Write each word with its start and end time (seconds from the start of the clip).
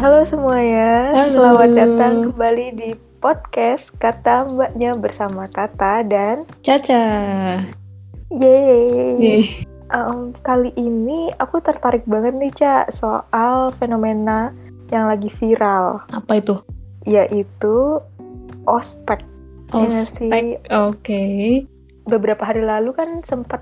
Halo 0.00 0.24
semuanya, 0.24 1.12
Halo. 1.12 1.28
selamat 1.36 1.70
datang 1.76 2.14
kembali 2.32 2.66
di 2.72 2.90
podcast 3.20 3.92
Kata 4.00 4.48
Mbaknya 4.48 4.96
bersama 4.96 5.44
Tata 5.44 6.00
dan 6.08 6.48
Caca. 6.64 7.04
Yeay. 8.32 9.20
Yeay. 9.20 9.44
Em, 9.92 10.32
kali 10.40 10.72
ini 10.80 11.28
aku 11.36 11.60
tertarik 11.60 12.08
banget 12.08 12.32
nih 12.32 12.48
Cak 12.48 12.96
soal 12.96 13.76
fenomena 13.76 14.56
yang 14.88 15.04
lagi 15.04 15.28
viral, 15.36 16.00
Apa 16.16 16.40
itu? 16.40 16.56
yaitu 17.04 18.00
ospek. 18.64 19.20
Iya? 19.76 19.84
Ospek. 19.84 20.44
Oke. 20.80 21.24
Beberapa 22.08 22.48
hari 22.48 22.64
lalu 22.64 22.96
kan 22.96 23.20
sempat 23.20 23.60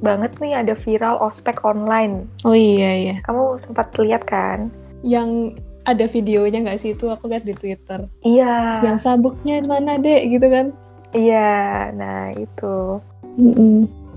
banget 0.00 0.32
nih 0.40 0.64
ada 0.64 0.72
viral 0.72 1.20
ospek 1.20 1.60
online. 1.60 2.24
Oh 2.48 2.56
iya 2.56 2.96
iya. 2.96 3.14
Kamu 3.28 3.60
sempat 3.60 3.92
lihat 4.00 4.24
kan? 4.24 4.72
Yang 5.04 5.60
ada 5.84 6.04
videonya 6.08 6.64
nggak 6.64 6.80
sih 6.80 6.96
itu 6.96 7.08
aku 7.08 7.28
lihat 7.28 7.44
di 7.44 7.54
Twitter. 7.56 8.08
Iya. 8.24 8.80
Yang 8.84 8.98
sabuknya 9.04 9.60
mana 9.64 10.00
dek 10.00 10.32
gitu 10.32 10.46
kan? 10.48 10.66
Iya, 11.14 11.92
nah 11.94 12.34
itu. 12.34 12.98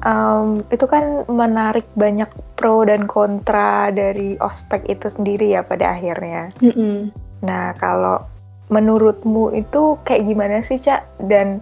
Em, 0.01 0.61
itu 0.71 0.85
kan 0.87 1.25
menarik 1.29 1.85
banyak 1.93 2.29
pro 2.57 2.85
dan 2.87 3.05
kontra 3.05 3.93
dari 3.93 4.39
ospek 4.41 4.87
itu 4.89 5.11
sendiri 5.11 5.53
ya 5.53 5.61
pada 5.61 5.93
akhirnya. 5.93 6.49
Mm-mm. 6.63 7.13
Nah, 7.45 7.77
kalau 7.77 8.25
menurutmu 8.73 9.53
itu 9.53 9.95
kayak 10.07 10.25
gimana 10.25 10.65
sih, 10.65 10.81
Cak? 10.81 11.05
Dan 11.29 11.61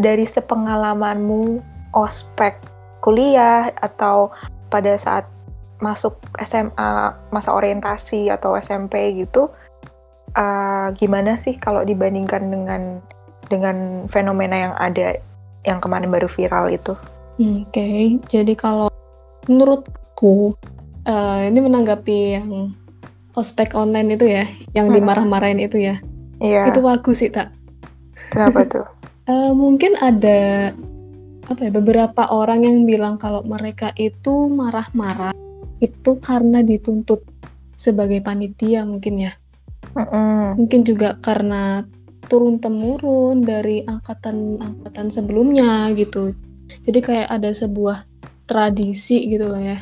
dari 0.00 0.24
sepengalamanmu 0.24 1.60
ospek 1.92 2.56
kuliah 3.04 3.68
atau 3.84 4.32
pada 4.72 4.96
saat 4.96 5.28
masuk 5.82 6.18
SMA, 6.42 7.14
masa 7.34 7.50
orientasi 7.54 8.30
atau 8.30 8.54
SMP 8.58 9.14
gitu, 9.18 9.50
eh, 10.34 10.86
gimana 10.98 11.34
sih 11.38 11.58
kalau 11.58 11.82
dibandingkan 11.82 12.50
dengan 12.50 12.82
dengan 13.48 14.08
fenomena 14.08 14.56
yang 14.70 14.74
ada 14.80 15.18
yang 15.64 15.78
kemarin 15.80 16.12
baru 16.12 16.28
viral 16.30 16.72
itu? 16.72 16.94
Oke. 17.40 18.20
Jadi 18.30 18.54
kalau 18.54 18.88
menurutku 19.50 20.54
eh, 21.04 21.50
ini 21.50 21.58
menanggapi 21.60 22.18
yang 22.38 22.72
ospek 23.34 23.74
online 23.74 24.14
itu 24.14 24.30
ya, 24.30 24.46
yang 24.72 24.88
Mm-mm. 24.88 25.02
dimarah-marahin 25.02 25.58
itu 25.58 25.82
ya. 25.82 25.98
Iya, 26.38 26.70
Itu 26.70 26.82
bagus 26.82 27.22
sih 27.22 27.30
tak. 27.30 27.50
kenapa 28.30 28.62
tuh? 28.66 28.86
Eh, 29.24 29.52
mungkin 29.56 29.96
ada 30.04 30.68
apa 31.48 31.60
ya 31.60 31.72
beberapa 31.72 32.28
orang 32.28 32.64
yang 32.64 32.84
bilang 32.84 33.16
kalau 33.16 33.40
mereka 33.44 33.88
itu 33.96 34.48
marah-marah 34.52 35.33
itu 35.84 36.16
karena 36.16 36.64
dituntut 36.64 37.20
sebagai 37.76 38.24
panitia 38.24 38.88
mungkin 38.88 39.28
ya. 39.28 39.32
Mm-mm. 39.94 40.58
mungkin 40.58 40.80
juga 40.82 41.14
karena 41.22 41.86
turun 42.26 42.58
temurun 42.58 43.44
dari 43.44 43.84
angkatan-angkatan 43.84 45.12
sebelumnya 45.12 45.92
gitu. 45.94 46.34
Jadi 46.82 46.98
kayak 47.04 47.28
ada 47.30 47.52
sebuah 47.52 48.08
tradisi 48.44 49.24
gitu 49.24 49.48
lah 49.48 49.60
ya 49.60 49.78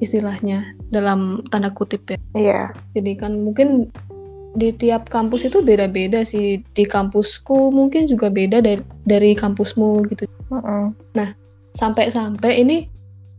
istilahnya 0.00 0.76
dalam 0.88 1.44
tanda 1.48 1.72
kutip 1.72 2.04
ya. 2.08 2.18
Iya, 2.36 2.62
jadi 2.96 3.12
kan 3.16 3.32
mungkin 3.40 3.92
di 4.56 4.72
tiap 4.72 5.08
kampus 5.12 5.48
itu 5.48 5.60
beda-beda 5.64 6.24
sih. 6.24 6.62
Di 6.72 6.84
kampusku 6.84 7.72
mungkin 7.72 8.08
juga 8.08 8.28
beda 8.28 8.60
dari 8.60 8.80
dari 9.04 9.32
kampusmu 9.32 10.04
gitu. 10.12 10.24
Mm-mm. 10.52 10.94
sampai-sampai 11.76 12.64
ini 12.64 12.88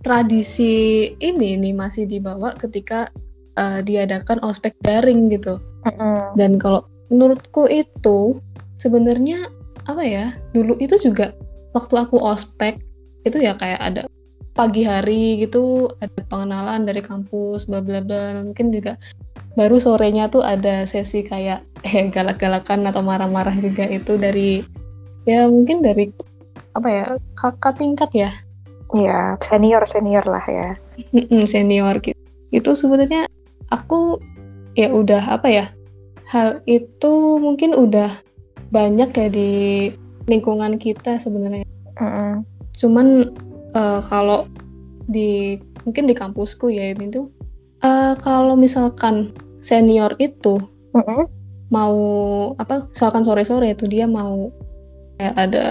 tradisi 0.02 1.08
ini 1.18 1.58
nih 1.58 1.74
masih 1.74 2.06
dibawa 2.06 2.54
ketika 2.56 3.10
uh, 3.58 3.82
diadakan 3.82 4.40
ospek 4.46 4.78
daring 4.86 5.28
gitu. 5.34 5.58
Mm-mm. 5.88 6.38
Dan 6.38 6.62
kalau 6.62 6.86
menurutku 7.10 7.66
itu 7.68 8.38
sebenarnya 8.78 9.42
apa 9.90 10.04
ya? 10.04 10.32
Dulu 10.54 10.78
itu 10.78 10.96
juga 11.02 11.34
waktu 11.74 11.94
aku 11.98 12.18
ospek 12.22 12.82
itu 13.26 13.44
ya 13.44 13.58
kayak 13.60 13.82
ada 13.82 14.02
pagi 14.58 14.82
hari 14.82 15.38
gitu 15.38 15.86
ada 16.02 16.18
pengenalan 16.26 16.82
dari 16.90 17.06
kampus 17.06 17.70
bla 17.70 17.78
bla 17.78 18.02
bla 18.02 18.42
mungkin 18.42 18.74
juga 18.74 18.98
baru 19.54 19.78
sorenya 19.78 20.34
tuh 20.34 20.42
ada 20.42 20.90
sesi 20.90 21.22
kayak 21.22 21.62
eh 21.88 22.10
galak-galakan 22.10 22.90
atau 22.90 23.06
marah-marah 23.06 23.54
juga 23.62 23.86
itu 23.86 24.18
dari 24.18 24.66
ya 25.30 25.46
mungkin 25.46 25.86
dari 25.86 26.10
apa 26.74 26.90
ya 26.90 27.06
kakak 27.38 27.78
tingkat 27.78 28.10
ya 28.18 28.32
Iya, 28.96 29.36
senior 29.44 29.84
senior 29.84 30.24
lah 30.24 30.46
ya. 30.48 30.70
Mm-mm, 31.12 31.44
senior 31.44 32.00
gitu. 32.00 32.16
Itu 32.54 32.72
sebenarnya 32.72 33.28
aku 33.68 34.22
ya 34.80 34.94
udah 34.94 35.40
apa 35.40 35.48
ya? 35.52 35.66
Hal 36.28 36.64
itu 36.68 37.40
mungkin 37.40 37.76
udah 37.76 38.12
banyak 38.72 39.10
ya 39.12 39.28
di 39.28 39.50
lingkungan 40.28 40.80
kita 40.80 41.20
sebenarnya. 41.20 41.68
Mm-mm. 42.00 42.48
Cuman 42.76 43.32
eh, 43.76 44.00
kalau 44.08 44.48
di 45.08 45.60
mungkin 45.88 46.04
di 46.04 46.16
kampusku 46.16 46.68
ya 46.68 46.92
ini 46.92 47.08
tuh 47.12 47.32
eh, 47.84 48.14
kalau 48.20 48.60
misalkan 48.60 49.32
senior 49.64 50.16
itu 50.20 50.60
Mm-mm. 50.96 51.28
mau 51.72 51.98
apa 52.60 52.92
misalkan 52.92 53.24
sore-sore 53.24 53.72
itu 53.72 53.88
dia 53.88 54.08
mau 54.08 54.52
kayak 55.18 55.36
ada 55.36 55.66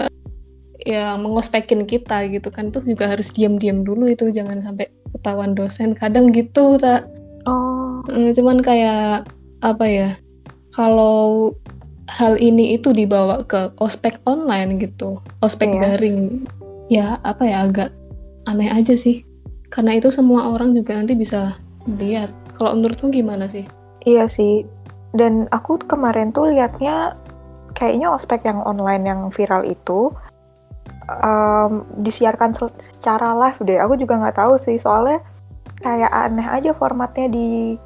yang 0.87 1.19
mengospekin 1.19 1.83
kita 1.83 2.23
gitu 2.31 2.47
kan 2.47 2.71
tuh 2.71 2.79
juga 2.87 3.11
harus 3.11 3.35
diam-diam 3.35 3.83
dulu 3.83 4.07
itu 4.07 4.31
jangan 4.31 4.63
sampai 4.63 4.87
ketahuan 5.11 5.51
dosen 5.51 5.91
kadang 5.91 6.31
gitu 6.31 6.79
tak 6.79 7.11
Oh, 7.43 8.03
Eh, 8.07 8.31
cuman 8.35 8.59
kayak 8.59 9.27
apa 9.63 9.85
ya 9.87 10.09
kalau 10.71 11.51
hal 12.07 12.35
ini 12.39 12.75
itu 12.75 12.91
dibawa 12.91 13.43
ke 13.43 13.71
ospek 13.79 14.19
online 14.23 14.79
gitu 14.79 15.19
ospek 15.39 15.75
Iya. 15.75 15.79
daring 15.83 16.43
ya 16.87 17.19
apa 17.23 17.43
ya 17.43 17.67
agak 17.67 17.91
aneh 18.47 18.71
aja 18.71 18.95
sih. 18.95 19.23
Karena 19.67 19.99
itu 19.99 20.07
semua 20.07 20.55
orang 20.55 20.71
juga 20.71 20.95
nanti 20.95 21.15
bisa 21.15 21.55
lihat. 21.99 22.31
Kalau 22.55 22.75
menurutmu 22.75 23.11
gimana 23.11 23.51
sih? 23.51 23.67
Iya 24.07 24.27
sih. 24.31 24.63
Dan 25.11 25.51
aku 25.51 25.79
kemarin 25.83 26.31
tuh 26.31 26.51
liatnya 26.51 27.15
kayaknya 27.75 28.07
ospek 28.11 28.47
yang 28.47 28.63
online 28.63 29.03
yang 29.03 29.21
viral 29.27 29.67
itu 29.67 30.11
em, 31.07 31.71
disiarkan 32.01 32.51
se- 32.51 32.75
secara 32.91 33.31
live 33.33 33.59
deh. 33.63 33.79
Aku 33.79 33.95
juga 33.95 34.19
nggak 34.19 34.37
tahu 34.37 34.55
sih 34.55 34.75
soalnya 34.75 35.23
kayak 35.79 36.09
aneh 36.09 36.43
aja 36.43 36.71
formatnya 36.73 37.27
di 37.27 37.77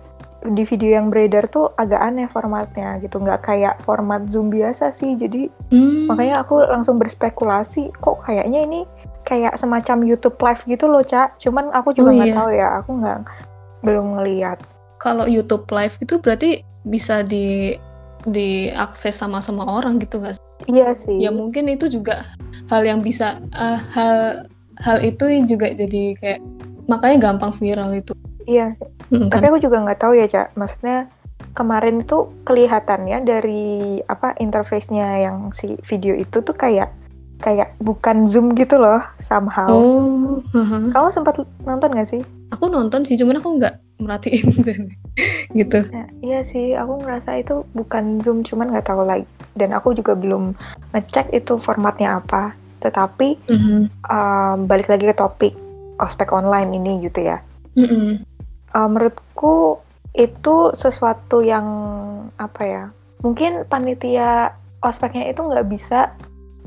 di 0.42 0.64
video 0.66 0.98
yang 0.98 1.14
beredar 1.14 1.46
tuh 1.46 1.70
agak 1.78 2.02
aneh 2.02 2.26
formatnya 2.26 2.98
gitu 2.98 3.22
nggak 3.22 3.46
kayak 3.46 3.78
format 3.78 4.26
zoom 4.26 4.50
biasa 4.50 4.90
sih 4.90 5.14
jadi 5.14 5.46
Hmm, 5.70 6.10
makanya 6.10 6.42
aku 6.42 6.66
langsung 6.66 6.98
berspekulasi 6.98 7.94
kok 8.02 8.26
kayaknya 8.26 8.66
ini 8.66 8.82
kayak 9.22 9.54
semacam 9.54 10.02
YouTube 10.02 10.42
live 10.42 10.66
gitu 10.66 10.90
loh 10.90 11.06
cak 11.06 11.38
cuman 11.38 11.70
aku 11.78 11.94
juga 11.94 12.10
Oh, 12.10 12.16
nggak 12.18 12.32
iya. 12.34 12.38
tahu 12.42 12.50
ya 12.58 12.68
aku 12.82 12.90
nggak 13.06 13.20
belum 13.86 14.06
ngeliat 14.18 14.58
kalau 14.98 15.26
YouTube 15.26 15.66
Live 15.70 15.98
itu 16.02 16.18
berarti 16.18 16.62
bisa 16.82 17.22
di 17.22 17.74
diakses 18.26 19.14
sama 19.14 19.40
semua 19.40 19.66
orang 19.68 19.98
gitu 19.98 20.20
nggak 20.20 20.36
sih? 20.36 20.44
iya 20.70 20.94
sih 20.94 21.18
Ya 21.18 21.30
mungkin 21.30 21.66
itu 21.68 21.90
juga 21.90 22.22
hal 22.70 22.86
yang 22.86 23.02
bisa 23.02 23.42
eh, 23.52 23.80
hal 23.92 24.46
hal 24.78 24.98
itu 25.02 25.26
juga 25.46 25.70
jadi 25.70 26.16
kayak 26.18 26.40
makanya 26.86 27.18
gampang 27.30 27.54
viral 27.54 27.92
itu. 27.94 28.14
iya 28.46 28.74
Hmm, 29.12 29.28
tapi 29.28 29.44
kan? 29.44 29.52
aku 29.52 29.60
juga 29.60 29.78
nggak 29.84 30.00
tahu 30.00 30.14
ya 30.16 30.24
cak 30.24 30.56
maksudnya 30.56 31.04
kemarin 31.52 32.00
tuh 32.02 32.32
kelihatannya 32.48 33.28
dari 33.28 34.00
apa 34.08 34.32
interface-nya 34.40 35.20
yang 35.20 35.52
si 35.52 35.76
video 35.84 36.16
itu 36.16 36.40
tuh 36.40 36.56
kayak 36.56 36.96
kayak 37.44 37.76
bukan 37.84 38.24
zoom 38.24 38.56
gitu 38.56 38.80
loh 38.80 39.04
somehow 39.20 39.68
Oh, 39.68 40.40
haha. 40.56 40.96
kamu 40.96 41.08
sempat 41.12 41.44
nonton 41.68 41.92
gak 41.92 42.08
sih 42.08 42.22
aku 42.56 42.72
nonton 42.72 43.04
sih, 43.04 43.20
cuman 43.20 43.44
aku 43.44 43.60
nggak 43.60 43.91
merhatiin 44.02 44.50
gitu. 45.60 45.80
Nah, 45.94 46.08
iya 46.26 46.42
sih, 46.42 46.74
aku 46.74 47.06
ngerasa 47.06 47.38
itu 47.40 47.64
bukan 47.78 48.20
Zoom, 48.26 48.42
cuman 48.42 48.74
nggak 48.74 48.88
tahu 48.90 49.06
lagi. 49.06 49.28
Dan 49.54 49.76
aku 49.76 49.94
juga 49.94 50.18
belum 50.18 50.58
ngecek 50.96 51.32
itu 51.36 51.60
formatnya 51.62 52.20
apa. 52.24 52.56
Tetapi 52.82 53.52
Mhm. 53.52 53.80
um, 54.10 54.58
balik 54.66 54.90
lagi 54.90 55.06
ke 55.06 55.16
topik 55.16 55.54
ospek 56.02 56.34
online 56.34 56.74
ini 56.74 57.06
gitu 57.06 57.22
ya. 57.22 57.38
Mm-mm. 57.78 58.26
Uh, 58.74 58.88
menurutku 58.90 59.80
itu 60.18 60.74
sesuatu 60.74 61.46
yang 61.46 61.68
apa 62.42 62.62
ya? 62.66 62.84
Mungkin 63.22 63.70
panitia 63.70 64.58
ospeknya 64.82 65.30
itu 65.30 65.46
nggak 65.46 65.70
bisa 65.70 66.10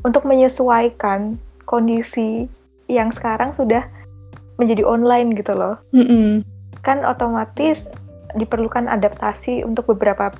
untuk 0.07 0.23
menyesuaikan 0.23 1.35
kondisi 1.67 2.47
yang 2.87 3.11
sekarang 3.11 3.51
sudah 3.51 3.83
menjadi 4.61 4.87
online 4.87 5.35
gitu 5.35 5.57
loh. 5.57 5.81
Mm-mm. 5.91 6.47
Kan 6.85 7.03
otomatis 7.03 7.89
diperlukan 8.37 8.87
adaptasi 8.87 9.65
untuk 9.65 9.97
beberapa 9.97 10.31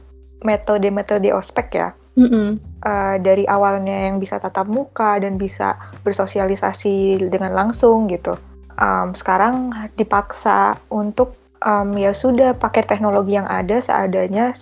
metode-metode 0.45 1.33
ospek 1.33 1.69
ya. 1.73 1.89
Mm-mm. 2.15 2.63
Eh, 2.85 3.17
dari 3.25 3.49
awalnya 3.49 4.07
yang 4.07 4.23
bisa 4.23 4.39
tatap 4.39 4.71
muka 4.71 5.19
dan 5.19 5.35
bisa 5.41 5.75
bersosialisasi 6.07 7.27
dengan 7.33 7.57
langsung 7.57 8.07
gitu. 8.07 8.39
Em, 8.79 9.17
sekarang 9.17 9.73
dipaksa 9.99 10.79
untuk 10.93 11.35
em, 11.65 11.97
ya 11.99 12.15
sudah 12.15 12.55
pakai 12.55 12.87
teknologi 12.87 13.35
yang 13.35 13.49
ada 13.49 13.81
seadanya 13.81 14.55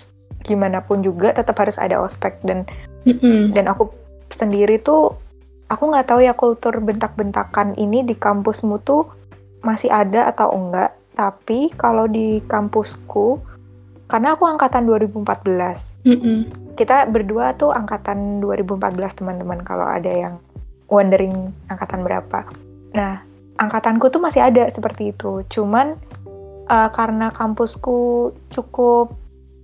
gimana 0.47 0.83
pun 0.83 1.03
juga 1.03 1.35
tetap 1.35 1.59
harus 1.61 1.77
ada 1.79 1.99
ospek 2.03 2.39
dan 2.47 2.67
Mm-mm. 3.09 3.55
dan 3.55 3.71
aku 3.71 3.91
sendiri 4.35 4.79
tuh 4.83 5.15
aku 5.71 5.83
nggak 5.93 6.09
tahu 6.09 6.21
ya 6.25 6.35
kultur 6.35 6.77
bentak-bentakan 6.83 7.75
ini 7.79 8.05
di 8.05 8.15
kampusmu 8.19 8.83
tuh 8.85 9.09
masih 9.63 9.89
ada 9.89 10.29
atau 10.29 10.51
enggak 10.53 10.93
tapi 11.13 11.69
kalau 11.77 12.09
di 12.09 12.41
kampusku 12.49 13.41
karena 14.09 14.37
aku 14.37 14.45
angkatan 14.45 14.85
2014 14.85 16.05
Mm-mm. 16.05 16.39
kita 16.77 17.09
berdua 17.09 17.57
tuh 17.57 17.73
angkatan 17.73 18.41
2014 18.45 19.19
teman-teman 19.21 19.61
kalau 19.65 19.89
ada 19.89 20.09
yang 20.09 20.35
wondering 20.93 21.57
angkatan 21.73 22.05
berapa. 22.05 22.45
Nah 22.93 23.25
angkatanku 23.57 24.13
tuh 24.13 24.21
masih 24.21 24.45
ada 24.45 24.69
seperti 24.69 25.17
itu. 25.17 25.41
Cuman 25.49 25.97
eh, 26.69 26.89
karena 26.93 27.33
kampusku 27.33 28.31
cukup 28.53 29.17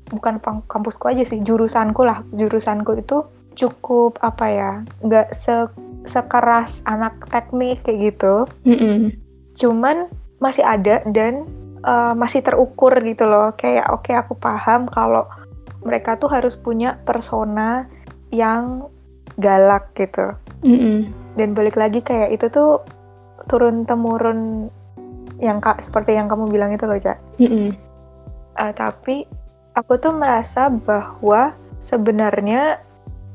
bukan 0.08 0.40
kampusku 0.72 1.12
aja 1.12 1.28
sih 1.28 1.44
jurusanku 1.44 2.08
lah. 2.08 2.24
Jurusanku 2.32 2.96
itu 2.96 3.28
cukup 3.60 4.16
apa 4.24 4.46
ya 4.48 4.72
nggak 5.04 5.36
se 5.36 5.68
sekeras 6.08 6.80
anak 6.88 7.12
teknik 7.28 7.84
kayak 7.84 8.16
gitu. 8.16 8.48
Mm-mm. 8.64 9.12
cuman 9.58 10.06
masih 10.38 10.62
ada 10.62 11.02
dan 11.10 11.46
eh, 11.82 12.12
masih 12.14 12.42
terukur 12.42 12.94
gitu 13.02 13.26
loh 13.26 13.54
kayak 13.54 13.86
oke 13.90 14.10
aku 14.14 14.34
paham 14.38 14.86
kalau 14.90 15.26
mereka 15.86 16.18
tuh 16.18 16.30
harus 16.30 16.58
punya 16.58 16.98
persona 17.06 17.86
yang 18.34 18.90
galak 19.38 19.94
gitu 19.94 20.34
Mm-mm. 20.66 21.08
dan 21.38 21.54
balik 21.54 21.78
lagi 21.78 22.02
kayak 22.02 22.34
itu 22.34 22.50
tuh 22.50 22.82
turun 23.46 23.86
temurun 23.86 24.66
yang 25.38 25.62
ka- 25.62 25.78
seperti 25.78 26.18
yang 26.18 26.26
kamu 26.26 26.50
bilang 26.50 26.74
itu 26.74 26.84
loh 26.84 26.98
Cak 26.98 27.18
Mm-mm. 27.38 27.70
Eh, 28.58 28.72
tapi 28.74 29.22
aku 29.78 30.02
tuh 30.02 30.10
merasa 30.10 30.66
bahwa 30.66 31.54
sebenarnya 31.78 32.82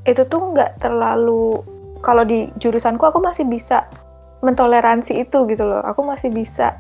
itu 0.04 0.28
tuh 0.28 0.52
nggak 0.52 0.84
terlalu 0.84 1.64
kalau 2.04 2.28
di 2.28 2.52
jurusanku 2.60 3.08
aku 3.08 3.24
masih 3.24 3.48
bisa 3.48 3.88
mentoleransi 4.44 5.24
itu 5.24 5.48
gitu 5.48 5.64
loh 5.64 5.80
aku 5.88 6.04
masih 6.04 6.28
bisa 6.28 6.76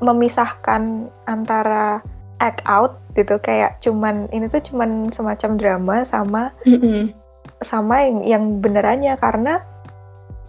memisahkan 0.00 1.08
antara 1.24 2.00
act 2.42 2.60
out 2.68 3.00
gitu 3.16 3.40
kayak 3.40 3.80
cuman 3.80 4.28
ini 4.28 4.44
tuh 4.52 4.60
cuman 4.68 5.08
semacam 5.08 5.56
drama 5.56 5.96
sama 6.04 6.52
Mm-mm. 6.68 7.16
sama 7.64 8.04
yang, 8.04 8.18
yang 8.24 8.44
benerannya 8.60 9.16
karena 9.16 9.64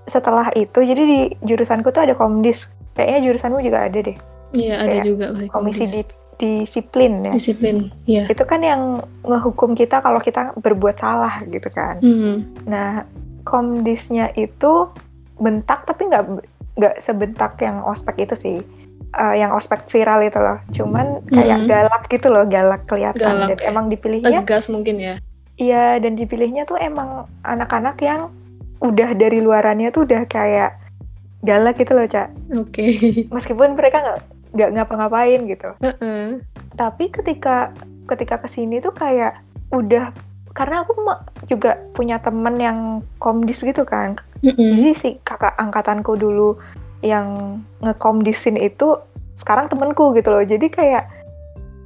setelah 0.07 0.51
itu 0.55 0.83
jadi 0.83 1.03
di 1.03 1.19
jurusanku 1.47 1.91
tuh 1.91 2.03
ada 2.03 2.15
komdis 2.15 2.71
kayaknya 2.95 3.31
jurusanmu 3.31 3.59
juga 3.63 3.87
ada 3.87 3.99
deh 4.03 4.17
Iya 4.55 4.75
ada 4.83 4.97
juga 5.03 5.31
komisi 5.51 5.83
di- 5.83 6.15
disiplin 6.37 7.27
ya 7.27 7.33
disiplin. 7.35 7.91
Iya. 8.07 8.31
itu 8.31 8.43
kan 8.47 8.63
yang 8.63 9.03
ngehukum 9.27 9.75
kita 9.75 9.99
kalau 9.99 10.21
kita 10.21 10.53
berbuat 10.61 11.01
salah 11.01 11.41
gitu 11.49 11.67
kan. 11.73 11.97
Mm. 11.99 12.45
Nah, 12.69 13.03
komdisnya 13.43 14.31
itu 14.37 14.87
bentak 15.41 15.83
tapi 15.89 16.07
nggak 16.07 16.23
nggak 16.77 16.95
sebentak 17.01 17.57
yang 17.59 17.81
ospek 17.83 18.29
itu 18.29 18.35
sih. 18.37 18.57
Eh, 19.17 19.35
yang 19.35 19.49
ospek 19.49 19.89
viral 19.89 20.21
itu 20.21 20.37
loh. 20.37 20.61
Cuman 20.69 21.25
kayak 21.27 21.57
Mhm. 21.57 21.67
galak 21.67 22.03
gitu 22.05 22.29
loh, 22.29 22.45
galak 22.45 22.85
kelihatan 22.85 23.17
Galak 23.17 23.49
dan 23.49 23.57
ya. 23.57 23.65
emang 23.67 23.85
dipilihnya 23.87 24.45
Tegas 24.45 24.69
mungkin 24.69 24.95
ya. 24.95 25.17
iya 25.57 25.97
dan 25.97 26.13
dipilihnya 26.13 26.63
tuh 26.63 26.77
emang 26.77 27.25
anak-anak 27.41 27.97
yang 27.99 28.29
udah 28.77 29.09
dari 29.11 29.41
luarannya 29.41 29.89
tuh 29.89 30.05
udah 30.05 30.21
kayak 30.23 30.77
galak 31.39 31.75
gitu 31.75 31.91
loh, 31.91 32.05
Cak. 32.05 32.29
Oke. 32.53 32.85
Meskipun 33.33 33.73
mereka 33.73 33.97
nggak 33.99 34.19
nggak 34.49 34.69
ngapa-ngapain 34.71 35.41
gitu. 35.43 35.69
Heeh. 35.79 36.37
tapi 36.71 37.09
ketika 37.09 37.73
ketika 38.05 38.37
ke 38.37 38.47
sini 38.47 38.77
tuh 38.77 38.93
kayak 38.93 39.41
udah 39.71 40.13
karena 40.53 40.81
aku 40.81 40.93
juga 41.43 41.73
punya 41.91 42.17
temen 42.17 42.53
yang 42.55 42.79
komdis 43.17 43.59
gitu 43.59 43.81
kan 43.81 44.13
Mm-mm. 44.39 44.77
jadi 44.77 44.93
si 44.93 45.09
kakak 45.19 45.57
angkatanku 45.57 46.13
dulu 46.13 46.53
yang 47.01 47.57
ngekomdisin 47.79 48.57
itu 48.57 48.97
sekarang 49.37 49.69
temenku 49.69 50.11
gitu 50.17 50.33
loh 50.33 50.43
jadi 50.43 50.67
kayak 50.67 51.05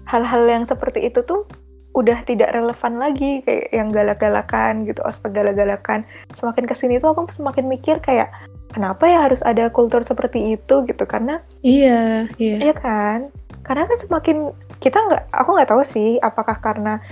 hal-hal 0.08 0.44
yang 0.48 0.64
seperti 0.64 1.08
itu 1.08 1.22
tuh 1.28 1.46
udah 1.92 2.24
tidak 2.24 2.56
relevan 2.56 3.04
lagi 3.04 3.44
kayak 3.44 3.68
yang 3.76 3.92
galak-galakan 3.92 4.88
gitu 4.88 5.04
ospek 5.04 5.36
galak-galakan 5.36 6.08
semakin 6.40 6.64
ke 6.64 6.76
sini 6.76 7.04
tuh 7.04 7.12
aku 7.12 7.28
semakin 7.36 7.68
mikir 7.68 8.00
kayak 8.00 8.32
kenapa 8.72 9.04
ya 9.12 9.28
harus 9.28 9.44
ada 9.44 9.68
kultur 9.68 10.00
seperti 10.00 10.56
itu 10.56 10.88
gitu 10.88 11.04
karena 11.04 11.44
Iya, 11.60 12.32
iya. 12.40 12.72
Iya 12.72 12.74
kan? 12.80 13.20
Karena 13.68 13.84
kan 13.86 13.98
semakin 14.00 14.38
kita 14.80 14.98
nggak, 14.98 15.24
aku 15.36 15.50
nggak 15.54 15.70
tahu 15.70 15.84
sih 15.84 16.18
apakah 16.24 16.58
karena 16.64 17.04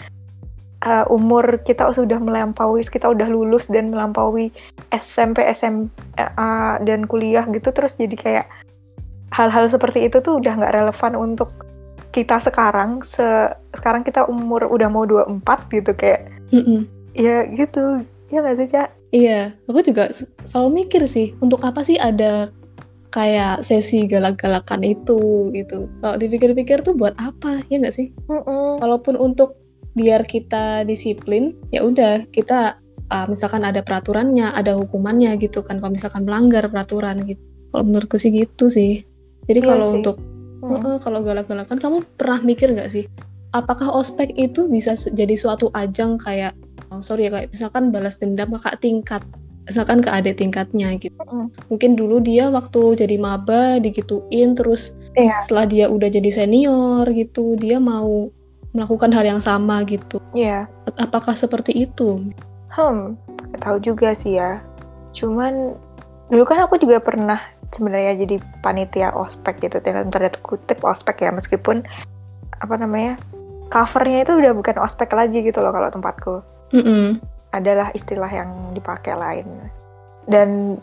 uh, 0.88 1.06
umur 1.12 1.60
kita 1.68 1.92
sudah 1.92 2.18
melampaui, 2.18 2.82
kita 2.88 3.12
udah 3.12 3.28
lulus 3.28 3.68
dan 3.68 3.92
melampaui 3.92 4.50
SMP, 4.96 5.44
SMA 5.52 6.82
dan 6.88 7.06
kuliah 7.06 7.44
gitu, 7.52 7.70
terus 7.76 8.00
jadi 8.00 8.16
kayak 8.16 8.46
hal-hal 9.34 9.66
seperti 9.70 10.10
itu 10.10 10.20
tuh 10.22 10.42
udah 10.42 10.54
nggak 10.58 10.74
relevan 10.76 11.14
untuk 11.18 11.50
kita 12.10 12.42
sekarang. 12.42 13.06
Se 13.06 13.54
sekarang 13.78 14.02
kita 14.02 14.26
umur 14.26 14.66
udah 14.66 14.90
mau 14.90 15.06
24 15.06 15.46
gitu 15.74 15.92
kayak, 15.94 16.30
Mm-mm. 16.50 16.90
ya 17.14 17.46
gitu. 17.54 18.02
Ya 18.30 18.46
nggak 18.46 18.58
sih, 18.62 18.70
Cak? 18.70 18.90
Iya, 19.10 19.58
aku 19.66 19.82
juga 19.82 20.06
selalu 20.46 20.86
mikir 20.86 21.10
sih, 21.10 21.34
untuk 21.42 21.66
apa 21.66 21.82
sih 21.82 21.98
ada 21.98 22.54
kayak 23.10 23.66
sesi 23.66 24.06
galak-galakan 24.06 24.86
itu 24.86 25.50
gitu. 25.50 25.90
Kalau 26.02 26.16
dipikir-pikir 26.22 26.86
tuh 26.86 26.94
buat 26.94 27.18
apa, 27.18 27.66
ya 27.74 27.82
nggak 27.82 27.96
sih? 27.96 28.14
Mm-mm. 28.30 28.78
Walaupun 28.78 29.18
untuk 29.18 29.58
biar 29.98 30.30
kita 30.30 30.86
disiplin, 30.86 31.58
ya 31.74 31.82
udah 31.82 32.30
kita 32.30 32.78
uh, 33.10 33.26
misalkan 33.26 33.66
ada 33.66 33.82
peraturannya, 33.82 34.54
ada 34.54 34.78
hukumannya 34.78 35.34
gitu 35.42 35.66
kan. 35.66 35.82
Kalau 35.82 35.90
misalkan 35.90 36.24
melanggar 36.24 36.70
peraturan 36.70 37.26
gitu. 37.26 37.42
Kalau 37.74 37.84
menurutku 37.86 38.22
sih 38.22 38.34
gitu 38.34 38.70
sih. 38.70 39.09
Jadi 39.50 39.60
Iya 39.66 39.68
kalau 39.74 39.88
sih. 39.90 39.96
untuk 40.00 40.16
Mm. 40.60 40.76
Heeh, 40.76 40.96
kalau 41.00 41.24
galak-galakan, 41.24 41.80
kamu 41.80 41.98
pernah 42.20 42.40
mikir 42.44 42.76
nggak 42.76 42.92
sih? 42.92 43.08
Apakah 43.56 43.96
ospek 43.96 44.36
itu 44.36 44.68
bisa 44.68 44.92
jadi 44.94 45.32
suatu 45.34 45.72
ajang 45.72 46.20
kayak, 46.20 46.52
oh, 46.92 47.00
sorry 47.00 47.32
ya 47.32 47.32
kayak 47.32 47.50
misalkan 47.56 47.96
balas 47.96 48.20
dendam 48.20 48.52
kakak 48.60 48.78
tingkat, 48.84 49.24
misalkan 49.64 50.04
ke 50.04 50.12
adik 50.12 50.36
tingkatnya 50.36 50.94
gitu. 51.00 51.16
Mm-mm. 51.16 51.48
Mungkin 51.72 51.96
dulu 51.96 52.20
dia 52.20 52.52
waktu 52.52 53.00
jadi 53.00 53.16
maba 53.16 53.80
digituin, 53.80 54.54
terus 54.54 55.00
Iya, 55.16 55.40
setelah 55.40 55.66
dia 55.66 55.86
udah 55.88 56.12
jadi 56.12 56.28
senior 56.28 57.08
gitu, 57.16 57.56
dia 57.56 57.80
mau 57.80 58.28
melakukan 58.76 59.10
hal 59.16 59.26
yang 59.26 59.42
sama 59.42 59.82
gitu. 59.88 60.20
iya. 60.36 60.68
Apakah 61.00 61.34
seperti 61.34 61.88
itu? 61.90 62.22
Hmm, 62.70 63.18
tahu 63.64 63.82
juga 63.82 64.14
sih 64.14 64.38
ya. 64.38 64.62
Cuman 65.16 65.74
dulu 66.30 66.44
kan 66.46 66.62
aku 66.68 66.78
juga 66.78 67.02
pernah 67.02 67.42
sebenarnya 67.74 68.26
jadi 68.26 68.36
panitia 68.66 69.14
ospek 69.14 69.62
gitu 69.62 69.78
dalam 69.82 70.10
tanda 70.10 70.32
kutip 70.42 70.82
ospek 70.82 71.26
ya 71.26 71.32
meskipun 71.34 71.86
apa 72.60 72.76
namanya 72.76 73.16
covernya 73.70 74.26
itu 74.26 74.34
udah 74.36 74.52
bukan 74.58 74.78
ospek 74.82 75.14
lagi 75.14 75.46
gitu 75.46 75.62
loh 75.62 75.72
kalau 75.72 75.90
tempatku 75.94 76.36
Mm-mm. 76.74 77.22
adalah 77.54 77.94
istilah 77.94 78.30
yang 78.30 78.50
dipakai 78.74 79.14
lain 79.14 79.48
dan 80.26 80.78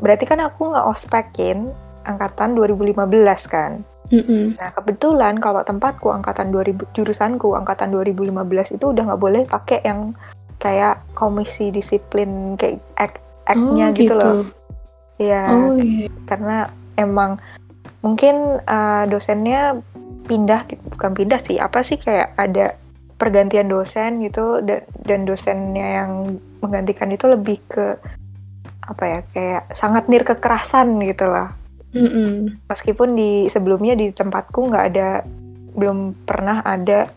berarti 0.00 0.28
kan 0.28 0.40
aku 0.44 0.72
nggak 0.72 0.86
ospekin 0.86 1.72
angkatan 2.04 2.54
2015 2.54 2.96
kan 3.48 3.82
Mm-mm. 4.06 4.54
Nah, 4.54 4.70
kebetulan 4.70 5.34
kalau 5.42 5.66
tempatku 5.66 6.14
angkatan 6.14 6.54
2000 6.54 6.94
jurusanku 6.94 7.58
angkatan 7.58 7.90
2015 7.90 8.78
itu 8.78 8.94
udah 8.94 9.02
nggak 9.02 9.22
boleh 9.22 9.42
pakai 9.50 9.82
yang 9.82 10.14
kayak 10.62 11.02
komisi 11.18 11.74
disiplin 11.74 12.54
kayak 12.54 12.78
act 13.02 13.18
act-nya 13.50 13.90
Oh, 13.90 13.96
gitu 13.98 14.14
loh. 14.14 14.46
Iya, 15.16 15.48
Oh 15.48 15.76
iya. 15.80 16.06
karena 16.28 16.68
emang 17.00 17.40
mungkin 18.04 18.60
uh, 18.68 19.04
dosennya 19.08 19.80
pindah 20.28 20.68
bukan 20.96 21.12
pindah 21.16 21.40
sih, 21.44 21.56
apa 21.56 21.80
sih 21.80 21.96
kayak 21.96 22.36
ada 22.36 22.76
pergantian 23.16 23.72
dosen 23.72 24.20
gitu 24.20 24.60
dan, 24.60 24.84
dan 25.08 25.24
dosennya 25.24 26.04
yang 26.04 26.36
menggantikan 26.60 27.08
itu 27.08 27.24
lebih 27.32 27.56
ke 27.72 27.96
apa 28.86 29.04
ya 29.04 29.20
kayak 29.34 29.62
sangat 29.74 30.06
nir 30.06 30.22
kekerasan 30.22 31.00
gitu 31.02 31.26
lah 31.26 31.50
Mm-mm. 31.96 32.60
meskipun 32.70 33.18
di 33.18 33.50
sebelumnya 33.50 33.98
di 33.98 34.14
tempatku 34.14 34.70
nggak 34.70 34.86
ada 34.94 35.26
belum 35.74 36.14
pernah 36.28 36.62
ada 36.62 37.10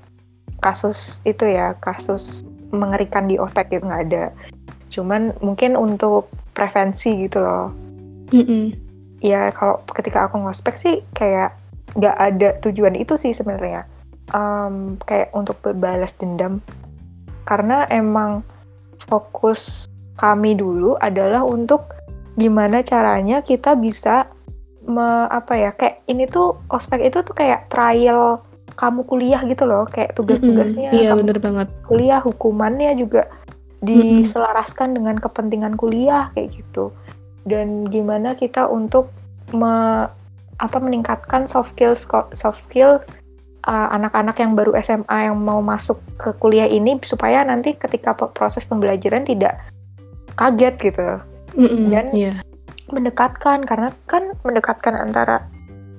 kasus 0.64 1.22
itu 1.30 1.46
ya 1.46 1.78
kasus 1.84 2.42
mengerikan 2.74 3.30
di 3.30 3.38
ospek 3.38 3.70
gitu 3.70 3.86
nggak 3.86 4.04
ada 4.10 4.26
cuman 4.90 5.36
mungkin 5.46 5.78
untuk 5.78 6.32
prevensi 6.58 7.28
gitu 7.30 7.44
loh 7.44 7.70
Mm-mm. 8.30 8.76
ya 9.20 9.52
kalau 9.52 9.84
ketika 9.92 10.30
aku 10.30 10.40
ngospek 10.40 10.76
sih 10.80 10.96
kayak 11.18 11.52
nggak 11.98 12.18
ada 12.18 12.50
tujuan 12.62 12.94
itu 12.94 13.18
sih 13.18 13.34
sebenarnya. 13.34 13.84
Em, 14.30 14.96
kayak 15.10 15.34
untuk 15.34 15.58
berbalas 15.66 16.14
dendam. 16.22 16.62
Karena 17.50 17.90
emang 17.90 18.46
fokus 19.10 19.90
kami 20.22 20.54
dulu 20.54 21.00
adalah 21.02 21.42
untuk 21.42 21.98
gimana 22.38 22.86
caranya 22.86 23.42
kita 23.42 23.74
bisa 23.74 24.30
me, 24.86 25.28
apa 25.28 25.54
ya 25.58 25.72
kayak 25.76 26.06
ini 26.08 26.30
tuh 26.30 26.56
ospek 26.72 27.10
itu 27.10 27.26
tuh 27.26 27.36
kayak 27.36 27.68
trial 27.74 28.40
kamu 28.80 29.04
kuliah 29.08 29.44
gitu 29.44 29.68
loh 29.68 29.84
kayak 29.92 30.16
tugas-tugasnya 30.16 30.96
iya 30.96 31.12
kamu 31.12 31.28
bener 31.28 31.38
banget. 31.44 31.68
kuliah 31.84 32.22
hukumannya 32.24 32.96
juga 32.96 33.28
diselaraskan 33.84 34.96
dengan 34.96 35.20
kepentingan 35.20 35.76
kuliah 35.76 36.32
kayak 36.36 36.56
gitu 36.56 36.92
dan 37.50 37.90
gimana 37.90 38.38
kita 38.38 38.70
untuk 38.70 39.10
me, 39.52 40.06
apa 40.62 40.78
meningkatkan 40.78 41.50
soft 41.50 41.74
skills 41.74 42.06
soft 42.38 42.62
skill 42.62 43.02
uh, 43.66 43.88
anak-anak 43.92 44.38
yang 44.38 44.54
baru 44.54 44.78
SMA 44.80 45.28
yang 45.32 45.42
mau 45.42 45.60
masuk 45.60 45.98
ke 46.22 46.32
kuliah 46.38 46.70
ini 46.70 47.02
supaya 47.04 47.42
nanti 47.44 47.74
ketika 47.76 48.14
proses 48.14 48.64
pembelajaran 48.64 49.26
tidak 49.26 49.58
kaget 50.38 50.76
gitu. 50.80 51.20
Mm-mm, 51.58 51.90
dan 51.90 52.06
iya. 52.14 52.34
mendekatkan 52.94 53.66
karena 53.66 53.90
kan 54.06 54.38
mendekatkan 54.46 54.94
antara 54.94 55.42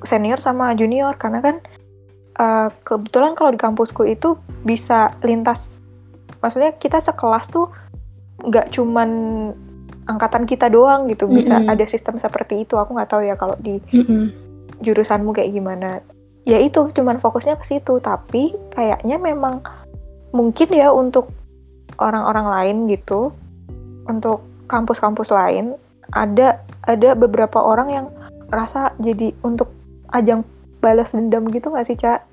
senior 0.06 0.38
sama 0.38 0.72
junior 0.78 1.12
karena 1.18 1.42
kan 1.42 1.56
uh, 2.38 2.68
kebetulan 2.86 3.34
kalau 3.34 3.50
di 3.50 3.60
kampusku 3.60 4.06
itu 4.06 4.38
bisa 4.62 5.10
lintas 5.26 5.82
maksudnya 6.40 6.72
kita 6.78 7.02
sekelas 7.02 7.50
tuh 7.52 7.68
nggak 8.46 8.72
cuman 8.72 9.10
angkatan 10.10 10.44
kita 10.50 10.66
doang 10.66 11.06
gitu. 11.06 11.30
Bisa 11.30 11.62
Mm-mm. 11.62 11.70
ada 11.70 11.84
sistem 11.86 12.18
seperti 12.18 12.66
itu. 12.66 12.74
Aku 12.74 12.98
nggak 12.98 13.10
tahu 13.14 13.22
ya 13.22 13.38
kalau 13.38 13.54
di 13.62 13.78
Mm-mm. 13.94 14.34
jurusanmu 14.82 15.30
kayak 15.30 15.54
gimana. 15.54 16.02
Ya 16.42 16.58
itu 16.58 16.90
cuman 16.90 17.22
fokusnya 17.22 17.54
ke 17.56 17.64
situ. 17.64 18.02
Tapi 18.02 18.58
kayaknya 18.74 19.22
memang 19.22 19.62
mungkin 20.34 20.68
ya 20.74 20.90
untuk 20.90 21.30
orang-orang 21.98 22.46
lain 22.50 22.76
gitu 22.90 23.34
untuk 24.06 24.42
kampus-kampus 24.70 25.34
lain 25.34 25.74
ada 26.14 26.62
ada 26.86 27.14
beberapa 27.14 27.58
orang 27.60 27.88
yang 27.90 28.06
rasa 28.50 28.94
jadi 28.98 29.30
untuk 29.46 29.70
ajang 30.14 30.42
balas 30.82 31.14
dendam 31.14 31.46
gitu 31.50 31.70
nggak 31.70 31.86
sih 31.86 31.98
cak 31.98 32.24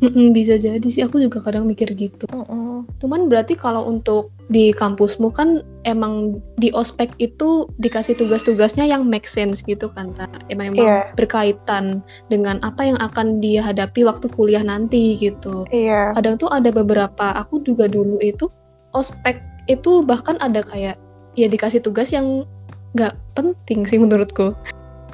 Mm-mm, 0.00 0.32
bisa 0.32 0.56
jadi 0.56 0.80
sih 0.82 1.04
aku 1.04 1.20
juga 1.20 1.44
kadang 1.44 1.68
mikir 1.68 1.92
gitu 1.92 2.24
Mm-mm. 2.32 2.70
Cuman 3.00 3.28
berarti 3.28 3.56
kalau 3.56 3.84
untuk 3.88 4.32
di 4.48 4.72
kampusmu 4.72 5.30
kan 5.30 5.60
emang 5.84 6.40
di 6.56 6.72
ospek 6.72 7.12
itu 7.20 7.68
dikasih 7.76 8.16
tugas-tugasnya 8.16 8.88
yang 8.88 9.06
make 9.06 9.28
sense 9.28 9.62
gitu 9.64 9.92
kan, 9.92 10.12
tak? 10.16 10.32
Emang 10.48 10.72
emang 10.74 10.84
Iya. 10.84 11.00
berkaitan 11.14 12.00
dengan 12.28 12.58
apa 12.64 12.88
yang 12.88 12.98
akan 12.98 13.38
dia 13.38 13.62
hadapi 13.62 14.04
waktu 14.04 14.26
kuliah 14.32 14.64
nanti 14.64 15.16
gitu. 15.16 15.64
iya 15.70 16.12
Kadang 16.16 16.40
tuh 16.40 16.48
ada 16.50 16.72
beberapa, 16.72 17.36
aku 17.36 17.62
juga 17.62 17.86
dulu 17.86 18.18
itu 18.20 18.48
ospek 18.92 19.38
itu 19.68 20.02
bahkan 20.02 20.34
ada 20.42 20.64
kayak 20.64 20.98
ya 21.38 21.46
dikasih 21.46 21.84
tugas 21.84 22.10
yang 22.10 22.42
nggak 22.96 23.14
penting 23.36 23.86
sih 23.86 24.00
menurutku. 24.02 24.52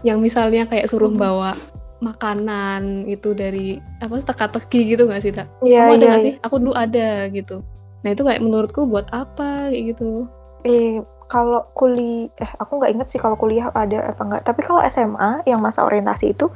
Yang 0.02 0.19
misalnya 0.33 0.64
kayak 0.71 0.88
suruh 0.88 1.12
bawa 1.12 1.55
makanan 2.00 3.09
itu 3.09 3.33
dari 3.33 3.81
apa 3.99 4.21
teka-teki 4.21 4.97
gitu 4.97 5.09
nggak 5.09 5.23
sih 5.23 5.33
tak? 5.33 5.49
iya 5.65 5.88
Kamu 5.88 5.93
ada 5.93 6.05
iya 6.05 6.09
nggak 6.12 6.23
sih? 6.23 6.33
Aku 6.45 6.57
dulu 6.61 6.75
ada 6.76 7.26
gitu. 7.33 7.65
Nah 8.05 8.11
itu 8.12 8.23
kayak 8.23 8.43
menurutku 8.45 8.85
buat 8.85 9.09
apa 9.11 9.73
kayak 9.73 9.97
gitu. 9.97 10.29
Eh, 10.62 11.00
kalau 11.26 11.67
kuliah 11.75 12.31
eh 12.38 12.50
aku 12.61 12.79
nggak 12.79 12.93
inget 12.95 13.09
sih 13.11 13.19
kalau 13.19 13.35
kuliah 13.35 13.67
ada 13.75 14.15
apa 14.15 14.23
enggak 14.23 14.43
tapi 14.47 14.62
kalau 14.62 14.79
SMA 14.87 15.43
yang 15.43 15.59
masa 15.59 15.83
orientasi 15.83 16.31
itu 16.31 16.47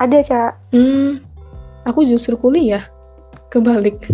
ada 0.00 0.16
cak 0.20 0.52
Hmm, 0.72 1.20
aku 1.84 2.08
justru 2.08 2.34
kuliah 2.40 2.80
kebalik. 3.52 4.00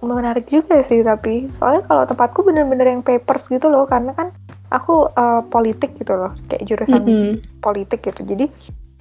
menarik 0.00 0.48
juga 0.48 0.80
sih 0.80 1.04
tapi 1.04 1.52
soalnya 1.52 1.84
kalau 1.84 2.08
tempatku 2.08 2.40
bener-bener 2.40 2.88
yang 2.88 3.04
papers 3.04 3.52
gitu 3.52 3.68
loh 3.68 3.84
karena 3.84 4.16
kan 4.16 4.32
aku 4.72 5.12
eh, 5.12 5.42
politik 5.52 5.92
gitu 6.00 6.16
loh 6.16 6.32
kayak 6.48 6.64
jurusan 6.64 7.04
Mm-mm. 7.04 7.30
politik 7.60 8.00
gitu 8.00 8.24
jadi 8.24 8.48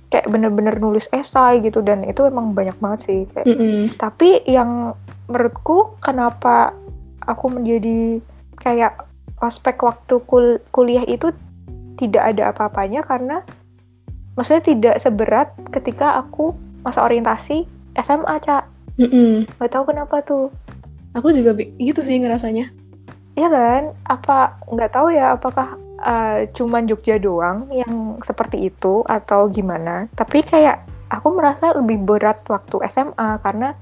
kayak 0.10 0.26
bener-bener 0.30 0.78
nulis 0.82 1.06
esai 1.14 1.62
gitu 1.62 1.86
dan 1.86 2.02
itu 2.06 2.26
emang 2.26 2.58
banyak 2.58 2.74
banget 2.82 3.00
sih 3.06 3.20
kayak 3.30 3.46
Mm-mm. 3.46 3.94
tapi 4.02 4.42
yang 4.50 4.98
menurutku 5.30 5.94
kenapa 6.02 6.74
aku 7.26 7.46
menjadi 7.54 8.18
kayak 8.58 9.06
aspek 9.40 9.78
waktu 9.86 10.18
kul- 10.26 10.62
kuliah 10.74 11.06
itu 11.06 11.30
tidak 12.02 12.36
ada 12.36 12.52
apa-apanya 12.52 13.06
karena 13.06 13.46
maksudnya 14.34 14.64
tidak 14.66 14.96
seberat 14.98 15.54
ketika 15.70 16.18
aku 16.20 16.58
masa 16.82 17.06
orientasi 17.06 17.70
SMA 18.02 18.36
cak 18.42 18.66
Mm-mm. 18.98 19.46
nggak 19.62 19.72
tahu 19.72 19.94
kenapa 19.94 20.26
tuh 20.26 20.50
Aku 21.18 21.34
juga 21.34 21.58
gitu 21.58 22.02
sih 22.06 22.22
ngerasanya. 22.22 22.70
Iya 23.34 23.48
kan? 23.50 23.82
Apa 24.06 24.62
nggak 24.70 24.94
tahu 24.94 25.10
ya? 25.10 25.34
Apakah 25.34 25.74
uh, 26.04 26.48
cuman 26.56 26.88
Jogja 26.88 27.20
doang 27.20 27.68
yang 27.72 28.20
seperti 28.24 28.72
itu 28.72 29.04
atau 29.08 29.48
gimana? 29.52 30.08
Tapi 30.16 30.44
kayak 30.44 30.84
aku 31.12 31.34
merasa 31.36 31.74
lebih 31.76 32.02
berat 32.06 32.42
waktu 32.48 32.80
SMA 32.90 33.42
karena 33.44 33.74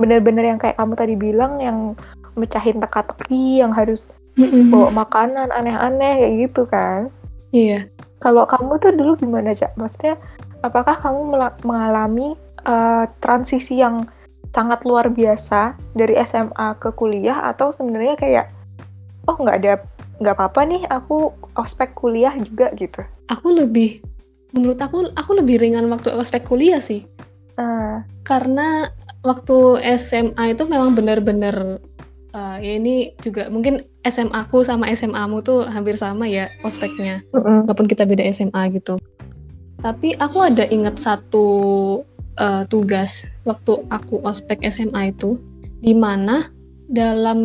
bener-bener 0.00 0.54
yang 0.54 0.58
kayak 0.58 0.80
kamu 0.80 0.94
tadi 0.96 1.14
bilang 1.14 1.60
yang 1.60 1.94
mecahin 2.38 2.80
teka-teki, 2.80 3.60
yang 3.60 3.74
harus 3.74 4.08
Mm-mm. 4.38 4.72
bawa 4.72 5.04
makanan 5.04 5.52
aneh-aneh 5.52 6.24
kayak 6.24 6.34
gitu 6.48 6.62
kan? 6.66 7.12
Iya. 7.50 7.90
Kalau 8.22 8.44
kamu 8.46 8.78
tuh 8.80 8.92
dulu 8.94 9.12
gimana 9.18 9.52
cak? 9.52 9.74
Maksudnya 9.76 10.16
apakah 10.64 10.96
kamu 11.00 11.36
mengalami 11.64 12.36
uh, 12.64 13.04
transisi 13.20 13.80
yang 13.80 14.08
sangat 14.50 14.82
luar 14.82 15.06
biasa 15.10 15.78
dari 15.94 16.18
SMA 16.26 16.74
ke 16.82 16.90
kuliah 16.98 17.38
atau 17.54 17.70
sebenarnya 17.70 18.14
kayak 18.18 18.46
oh 19.30 19.36
nggak 19.38 19.58
ada 19.62 19.74
nggak 20.20 20.36
apa-apa 20.36 20.60
nih 20.68 20.82
aku 20.92 21.32
ospek 21.56 21.96
kuliah 21.96 22.36
juga 22.36 22.68
gitu. 22.76 23.00
Aku 23.32 23.56
lebih, 23.56 24.04
menurut 24.52 24.76
aku, 24.76 25.08
aku 25.16 25.30
lebih 25.40 25.56
ringan 25.56 25.88
waktu 25.88 26.12
ospek 26.12 26.44
kuliah 26.44 26.78
sih. 26.78 27.08
Nah, 27.56 28.04
Karena 28.24 28.84
waktu 29.24 29.80
SMA 29.96 30.56
itu 30.56 30.64
memang 30.68 30.92
benar-benar 30.92 31.80
eh, 32.36 32.56
ya 32.60 32.72
ini 32.76 33.16
juga 33.20 33.48
mungkin 33.48 33.84
SMA 34.04 34.48
aku 34.48 34.64
sama 34.64 34.88
SMA-mu 34.92 35.44
tuh 35.44 35.64
hampir 35.68 35.96
sama 35.96 36.28
ya 36.28 36.48
ospeknya. 36.64 37.24
mm-mm. 37.32 37.68
walaupun 37.68 37.88
kita 37.88 38.04
beda 38.04 38.24
SMA 38.32 38.76
gitu. 38.76 39.00
Tapi 39.80 40.12
aku 40.20 40.44
ada 40.44 40.68
ingat 40.68 41.00
satu 41.00 41.48
uh, 42.36 42.64
tugas 42.68 43.32
waktu 43.48 43.80
aku 43.88 44.20
ospek 44.20 44.60
SMA 44.68 45.16
itu, 45.16 45.40
di 45.80 45.96
mana 45.96 46.44
dalam 46.84 47.40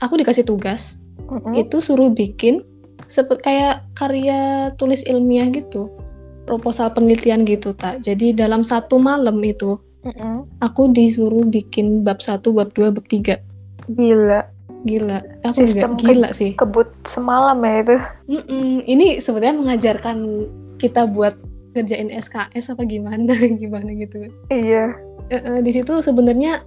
aku 0.00 0.14
dikasih 0.16 0.48
tugas 0.48 0.99
Mm-mm. 1.30 1.54
itu 1.54 1.78
suruh 1.78 2.10
bikin 2.10 2.66
seperti 3.06 3.42
kayak 3.48 3.86
karya 3.92 4.40
tulis 4.74 5.02
ilmiah 5.02 5.48
gitu, 5.48 5.88
proposal 6.42 6.90
penelitian 6.90 7.42
gitu 7.42 7.72
tak. 7.72 7.98
Jadi 8.00 8.32
dalam 8.32 8.60
satu 8.60 8.98
malam 8.98 9.38
itu 9.40 9.78
Mm-mm. 10.00 10.46
aku 10.58 10.88
disuruh 10.88 11.42
bikin 11.44 12.02
bab 12.02 12.18
1, 12.18 12.42
bab 12.50 12.70
2, 12.70 12.90
bab 12.90 13.04
3. 13.04 13.38
Gila, 13.88 14.40
Gila, 14.80 15.18
aku 15.42 15.60
juga 15.62 15.84
Sistem 15.84 15.92
ke- 15.92 16.02
gila 16.06 16.28
sih. 16.30 16.50
kebut 16.54 16.88
semalam 17.04 17.58
ya 17.58 17.74
itu. 17.80 17.96
Mm-mm, 18.28 18.68
ini 18.82 19.18
sebenarnya 19.18 19.56
mengajarkan 19.56 20.16
kita 20.76 21.04
buat 21.04 21.36
kerjain 21.70 22.08
SKS 22.08 22.72
apa 22.72 22.82
gimana 22.82 23.30
gimana 23.60 23.90
gitu. 23.92 24.24
Iya. 24.48 24.94
Eh, 25.28 25.36
eh, 25.36 25.58
di 25.60 25.70
situ 25.70 26.00
sebenarnya 26.00 26.64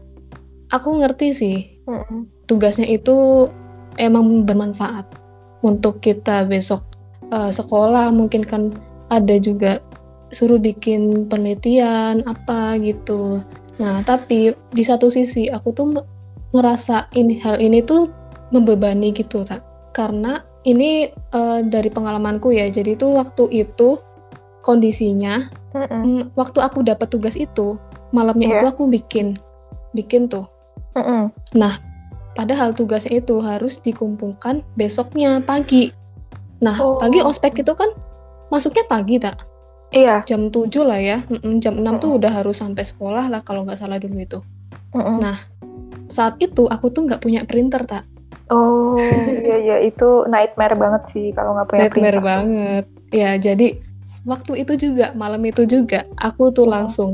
aku 0.70 0.96
ngerti 0.96 1.28
sih 1.32 1.58
Mm-mm. 1.84 2.30
tugasnya 2.46 2.86
itu 2.86 3.50
emang 3.98 4.46
bermanfaat 4.48 5.06
untuk 5.64 6.00
kita 6.00 6.44
besok 6.46 6.84
eh, 7.30 7.52
sekolah 7.52 8.12
mungkin 8.12 8.44
kan 8.44 8.74
ada 9.10 9.36
juga 9.38 9.80
suruh 10.34 10.58
bikin 10.58 11.30
penelitian 11.30 12.26
apa 12.26 12.78
gitu. 12.82 13.42
Nah 13.78 14.02
tapi 14.02 14.54
di 14.74 14.84
satu 14.84 15.10
sisi 15.10 15.46
aku 15.50 15.70
tuh 15.72 15.94
ngerasa 16.54 17.14
ini 17.14 17.38
hal 17.42 17.58
ini 17.58 17.82
tuh 17.82 18.10
membebani 18.54 19.10
gitu 19.14 19.42
tak 19.42 19.66
karena 19.94 20.42
ini 20.64 21.10
eh, 21.10 21.60
dari 21.66 21.90
pengalamanku 21.90 22.54
ya 22.54 22.70
jadi 22.70 22.94
tuh 22.98 23.18
waktu 23.18 23.50
itu 23.66 23.98
kondisinya 24.64 25.50
Mm-mm. 25.76 26.02
mm, 26.06 26.24
waktu 26.38 26.60
aku 26.62 26.86
dapat 26.86 27.10
tugas 27.10 27.36
itu 27.36 27.76
malamnya 28.14 28.48
Iya. 28.48 28.56
itu 28.62 28.66
aku 28.70 28.84
bikin 28.88 29.36
bikin 29.92 30.30
tuh 30.30 30.46
Mm-mm. 30.94 31.34
Padahal 32.34 32.74
tugasnya 32.74 33.22
itu 33.22 33.38
harus 33.40 33.78
dikumpulkan 33.78 34.66
besoknya 34.74 35.38
pagi. 35.40 35.94
Nah, 36.60 36.74
Oh. 36.76 36.98
pagi 36.98 37.20
ospek 37.20 37.62
itu 37.62 37.74
kan 37.74 37.90
masuknya 38.50 38.84
pagi 38.86 39.18
tak? 39.18 39.38
Iya. 39.90 40.26
Jam 40.26 40.50
7 40.50 40.82
lah 40.82 40.98
ya. 40.98 41.22
Mm-mm, 41.24 41.62
jam 41.62 41.78
6 41.78 42.02
tuh 42.02 42.18
udah 42.18 42.34
harus 42.34 42.58
sampai 42.58 42.82
sekolah 42.82 43.30
lah 43.30 43.42
kalau 43.42 43.62
nggak 43.62 43.78
salah 43.78 43.98
dulu 43.98 44.18
itu. 44.18 44.40
Mm-mm. 44.92 45.22
Nah, 45.22 45.38
Saat 46.06 46.38
itu 46.38 46.66
aku 46.66 46.90
tuh 46.90 47.10
nggak 47.10 47.22
punya 47.22 47.42
printer 47.42 47.82
tak? 47.84 48.06
Oh 48.50 48.94
iya 49.40 49.58
iya 49.58 49.78
itu 49.82 50.28
nightmare 50.28 50.78
banget 50.78 51.10
sih 51.10 51.34
kalau 51.34 51.58
nggak 51.58 51.68
punya 51.68 51.80
Nightmare 51.80 51.94
printer. 52.14 52.22
banget. 52.22 52.84
Ya, 53.10 53.32
jadi 53.36 53.68
waktu 54.22 54.62
itu 54.62 54.74
juga, 54.78 55.10
malam 55.14 55.42
itu 55.42 55.66
juga 55.66 56.06
aku 56.14 56.54
tuh 56.54 56.66
Oh. 56.66 56.70
langsung 56.70 57.12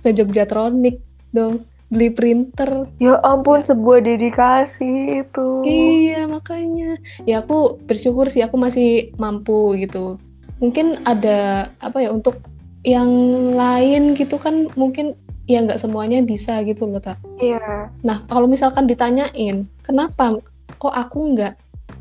ke 0.00 0.10
Jogjatronic 0.10 0.98
dong 1.30 1.62
beli 1.90 2.08
printer. 2.08 2.86
Ya 2.96 3.18
ampun 3.20 3.60
Ya. 3.60 3.74
sebuah 3.74 3.98
dedikasi 4.00 5.20
itu. 5.20 5.48
Iya, 5.62 6.24
makanya. 6.24 6.96
Ya 7.22 7.42
aku 7.42 7.82
bersyukur 7.82 8.30
sih 8.30 8.40
aku 8.40 8.54
masih 8.54 9.10
mampu 9.18 9.74
gitu. 9.76 10.16
Mungkin 10.58 11.02
ada 11.02 11.68
apa 11.76 11.98
ya 11.98 12.14
untuk 12.14 12.38
yang 12.80 13.10
lain 13.52 14.14
gitu 14.14 14.40
kan 14.40 14.70
mungkin 14.72 15.12
ya 15.44 15.60
nggak 15.60 15.76
semuanya 15.76 16.22
bisa 16.22 16.62
gitu 16.62 16.86
loh 16.86 16.96
tak 16.96 17.18
Iya. 17.36 17.90
nah 18.00 18.22
kalau 18.24 18.46
misalkan 18.46 18.86
ditanyain 18.86 19.68
kenapa 19.82 20.38
kok 20.78 20.94
aku 20.94 21.36
nggak 21.36 21.58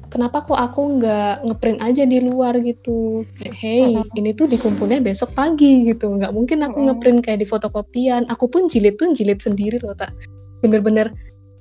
kenapa 0.09 0.41
kok 0.43 0.57
aku 0.57 0.99
nggak 0.99 1.47
ngeprint 1.47 1.79
aja 1.79 2.03
di 2.03 2.19
luar 2.19 2.57
gitu? 2.59 3.23
Kayak 3.37 3.55
hey 3.55 3.93
ini 4.17 4.33
tuh 4.33 4.49
dikumpulnya 4.49 4.99
besok 4.99 5.37
pagi 5.37 5.87
gitu. 5.87 6.09
Nggak 6.09 6.33
mungkin 6.33 6.65
aku 6.65 6.77
ngeprint 6.89 7.19
kayak 7.23 7.39
di 7.39 7.47
fotokopian. 7.47 8.25
Aku 8.27 8.49
pun 8.49 8.65
jilid 8.67 8.97
tuh 8.97 9.13
jilid 9.13 9.39
sendiri 9.39 9.77
loh 9.79 9.93
tak 9.93 10.11
bener-bener 10.59 11.15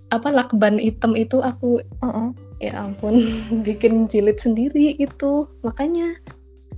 apa 0.09 0.33
lakban 0.33 0.81
hitam 0.81 1.13
itu 1.13 1.39
aku 1.45 1.85
Mm-mm. 2.01 2.33
ya 2.59 2.89
ampun 2.89 3.21
bikin 3.67 4.09
jilid 4.09 4.41
sendiri 4.41 4.97
itu 4.97 5.47
makanya 5.61 6.17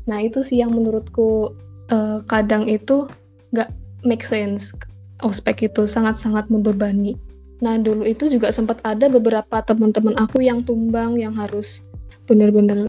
nah 0.04 0.18
itu 0.18 0.42
sih 0.42 0.58
yang 0.58 0.74
menurutku 0.74 1.54
eh, 1.88 2.18
kadang 2.26 2.66
itu 2.66 3.06
nggak 3.54 3.70
make 4.04 4.24
sense. 4.24 4.72
Ospek 5.20 5.68
itu 5.68 5.84
sangat-sangat 5.84 6.48
membebani 6.48 7.12
nah 7.60 7.76
dulu 7.76 8.08
itu 8.08 8.28
juga 8.32 8.48
sempat 8.50 8.80
ada 8.82 9.08
beberapa 9.12 9.60
teman-teman 9.60 10.16
aku 10.16 10.40
yang 10.40 10.64
tumbang 10.64 11.20
yang 11.20 11.36
harus 11.36 11.84
bener-bener 12.24 12.88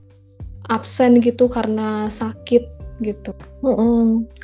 absen 0.71 1.19
gitu 1.19 1.51
karena 1.51 2.07
sakit 2.07 2.63
gitu. 3.03 3.31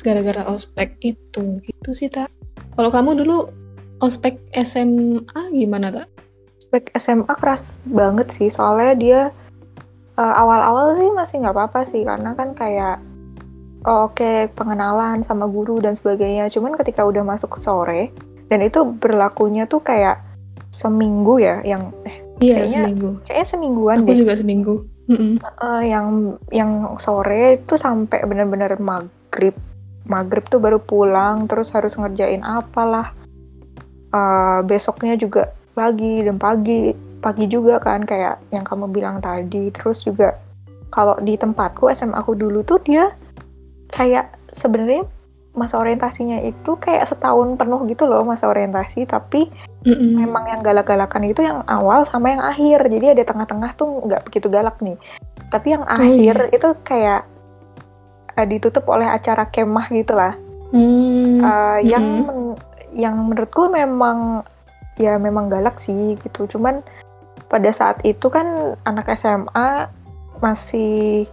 Gara-gara 0.04 0.44
ospek 0.52 1.00
itu 1.00 1.42
gitu 1.64 1.90
sih 1.96 2.12
tak 2.12 2.28
kalau 2.76 2.92
kamu 2.92 3.24
dulu 3.24 3.48
ospek 4.04 4.38
SMA 4.52 5.42
gimana 5.56 5.90
tak 5.90 6.06
Spek 6.68 6.92
SMA 7.00 7.32
keras 7.40 7.80
banget 7.88 8.28
sih, 8.28 8.52
soalnya 8.52 8.92
dia 8.92 9.20
eh, 10.20 10.34
awal-awal 10.36 11.00
sih 11.00 11.08
masih 11.16 11.36
nggak 11.40 11.56
apa-apa 11.56 11.80
sih, 11.88 12.04
karena 12.04 12.36
kan 12.36 12.52
kayak 12.52 13.00
oh, 13.88 14.12
oke 14.12 14.52
pengenalan 14.52 15.24
sama 15.24 15.48
guru 15.48 15.80
dan 15.80 15.96
sebagainya. 15.96 16.52
Cuman 16.52 16.76
ketika 16.76 17.08
udah 17.08 17.24
masuk 17.24 17.56
sore, 17.56 18.12
dan 18.48 18.60
itu 18.60 18.80
berlakunya 18.84 19.64
tuh 19.64 19.80
kayak 19.80 20.20
seminggu 20.68 21.38
ya, 21.38 21.60
yang 21.62 21.92
eh, 22.04 22.20
iya 22.38 22.64
Kayaknya- 22.64 22.68
seminggu. 22.68 23.08
kayaknya 23.24 23.46
semingguan 23.46 23.96
aku 23.98 24.10
deh. 24.10 24.18
juga 24.18 24.34
seminggu. 24.34 24.74
Mm-mm. 25.08 25.34
Eh, 25.40 25.82
yang 25.88 26.06
yang 26.52 26.70
sore 26.96 27.56
itu 27.58 27.74
sampai 27.74 28.20
bener-bener 28.24 28.76
maghrib. 28.76 29.56
Maghrib 30.04 30.44
tuh 30.46 30.56
baru 30.56 30.76
pulang 30.78 31.44
terus 31.44 31.72
harus 31.72 31.96
ngerjain 31.96 32.40
apalah. 32.40 33.12
Eh, 34.08 34.60
besoknya 34.64 35.16
juga 35.16 35.52
pagi 35.72 36.24
dan 36.24 36.36
pagi 36.36 36.92
pagi 37.18 37.44
juga 37.44 37.76
kan 37.76 38.04
kayak 38.04 38.40
yang 38.48 38.64
kamu 38.64 38.88
bilang 38.88 39.20
tadi. 39.20 39.68
Terus 39.72 40.04
juga 40.04 40.36
kalau 40.88 41.16
di 41.20 41.36
tempatku 41.36 41.88
SMA 41.90 42.16
aku 42.16 42.32
dulu 42.32 42.64
tuh 42.64 42.80
dia 42.80 43.12
kayak 43.88 44.32
sebenarnya 44.52 45.04
masa 45.58 45.82
orientasinya 45.82 46.38
itu 46.46 46.78
kayak 46.78 47.10
setahun 47.10 47.58
penuh 47.58 47.82
gitu 47.90 48.06
loh 48.06 48.22
masa 48.22 48.46
orientasi 48.46 49.04
tapi 49.10 49.50
Mm-mm. 49.82 50.14
memang 50.14 50.46
yang 50.46 50.60
galak-galakan 50.62 51.26
itu 51.26 51.42
yang 51.42 51.66
awal 51.66 52.06
sama 52.06 52.34
yang 52.34 52.42
akhir. 52.42 52.86
Jadi 52.86 53.18
ada 53.18 53.22
tengah-tengah 53.26 53.74
tuh 53.74 54.06
nggak 54.06 54.22
begitu 54.30 54.46
galak 54.46 54.78
nih. 54.78 54.94
Tapi 55.50 55.74
yang 55.74 55.84
akhir 55.86 56.54
itu 56.54 56.68
kayak 56.86 57.26
eh, 58.38 58.46
ditutup 58.46 58.86
oleh 58.86 59.06
acara 59.10 59.50
kemah 59.50 59.86
gitu 59.90 60.14
lah. 60.14 60.38
Hmm, 60.70 61.42
Eh, 61.42 61.78
yang 61.90 62.06
men- 62.26 62.58
yang 62.94 63.14
menurutku 63.18 63.70
memang 63.70 64.42
ya 64.98 65.18
memang 65.18 65.50
galak 65.50 65.78
sih 65.78 66.14
gitu. 66.22 66.46
Cuman 66.50 66.82
pada 67.48 67.70
saat 67.70 68.02
itu 68.02 68.28
kan 68.28 68.74
anak 68.84 69.08
SMA 69.14 69.88
masih 70.42 71.26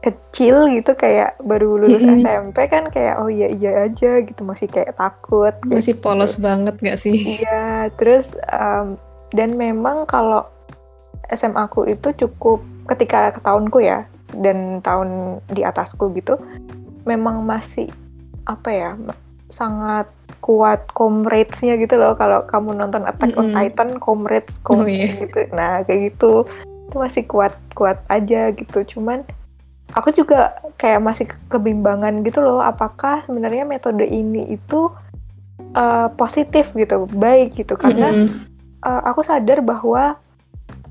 kecil 0.00 0.72
gitu 0.72 0.96
kayak 0.96 1.36
baru 1.44 1.76
lulus 1.76 2.00
Mm-mm. 2.00 2.24
SMP 2.24 2.72
kan 2.72 2.88
kayak 2.88 3.20
oh 3.20 3.28
iya 3.28 3.52
iya 3.52 3.84
aja 3.84 4.24
gitu 4.24 4.40
masih 4.48 4.64
kayak 4.64 4.96
takut 4.96 5.52
kayak 5.60 5.76
masih 5.76 5.96
polos 6.00 6.40
banget 6.40 6.74
gak 6.80 6.96
sih? 6.96 7.12
Iya, 7.12 7.92
terus 8.00 8.32
em, 8.48 8.96
dan 9.36 9.60
memang 9.60 10.08
kalau 10.08 10.48
SMA 11.30 11.68
aku 11.68 11.84
itu 11.86 12.16
cukup 12.16 12.64
ketika 12.88 13.30
ke 13.36 13.40
tahunku 13.44 13.84
ya 13.84 14.08
dan 14.40 14.80
tahun 14.80 15.38
di 15.52 15.62
atasku 15.62 16.10
gitu, 16.16 16.40
memang 17.04 17.44
masih 17.44 17.92
apa 18.48 18.72
ya 18.72 18.90
sangat 19.52 20.08
kuat 20.40 20.80
comrades-nya 20.96 21.76
gitu 21.76 22.00
loh. 22.00 22.16
Kalau 22.16 22.48
kamu 22.48 22.72
nonton 22.72 23.04
Attack 23.04 23.36
on 23.36 23.52
Mm-mm. 23.52 23.56
Titan, 23.58 23.90
comrades, 24.00 24.56
Oh, 24.64 24.80
comrades 24.80 25.12
iya. 25.12 25.22
gitu. 25.28 25.38
Nah 25.52 25.84
kayak 25.84 26.00
gitu 26.14 26.48
itu 26.88 26.96
masih 26.96 27.22
kuat 27.28 27.54
kuat 27.76 28.00
aja 28.08 28.50
gitu. 28.56 28.82
Cuman 28.96 29.22
aku 29.94 30.14
juga 30.14 30.58
kayak 30.78 31.00
masih 31.02 31.26
ke- 31.30 31.38
kebimbangan 31.50 32.22
gitu 32.22 32.42
loh. 32.42 32.62
Apakah 32.62 33.22
sebenarnya 33.24 33.66
metode 33.66 34.06
ini 34.06 34.54
itu 34.54 34.90
eh, 35.74 36.08
positif 36.18 36.74
gitu, 36.74 37.06
baik 37.10 37.54
gitu 37.54 37.78
karena 37.78 38.10
Mm-mm. 38.10 38.28
eh, 38.82 39.02
aku 39.06 39.22
sadar 39.22 39.62
bahwa 39.62 40.18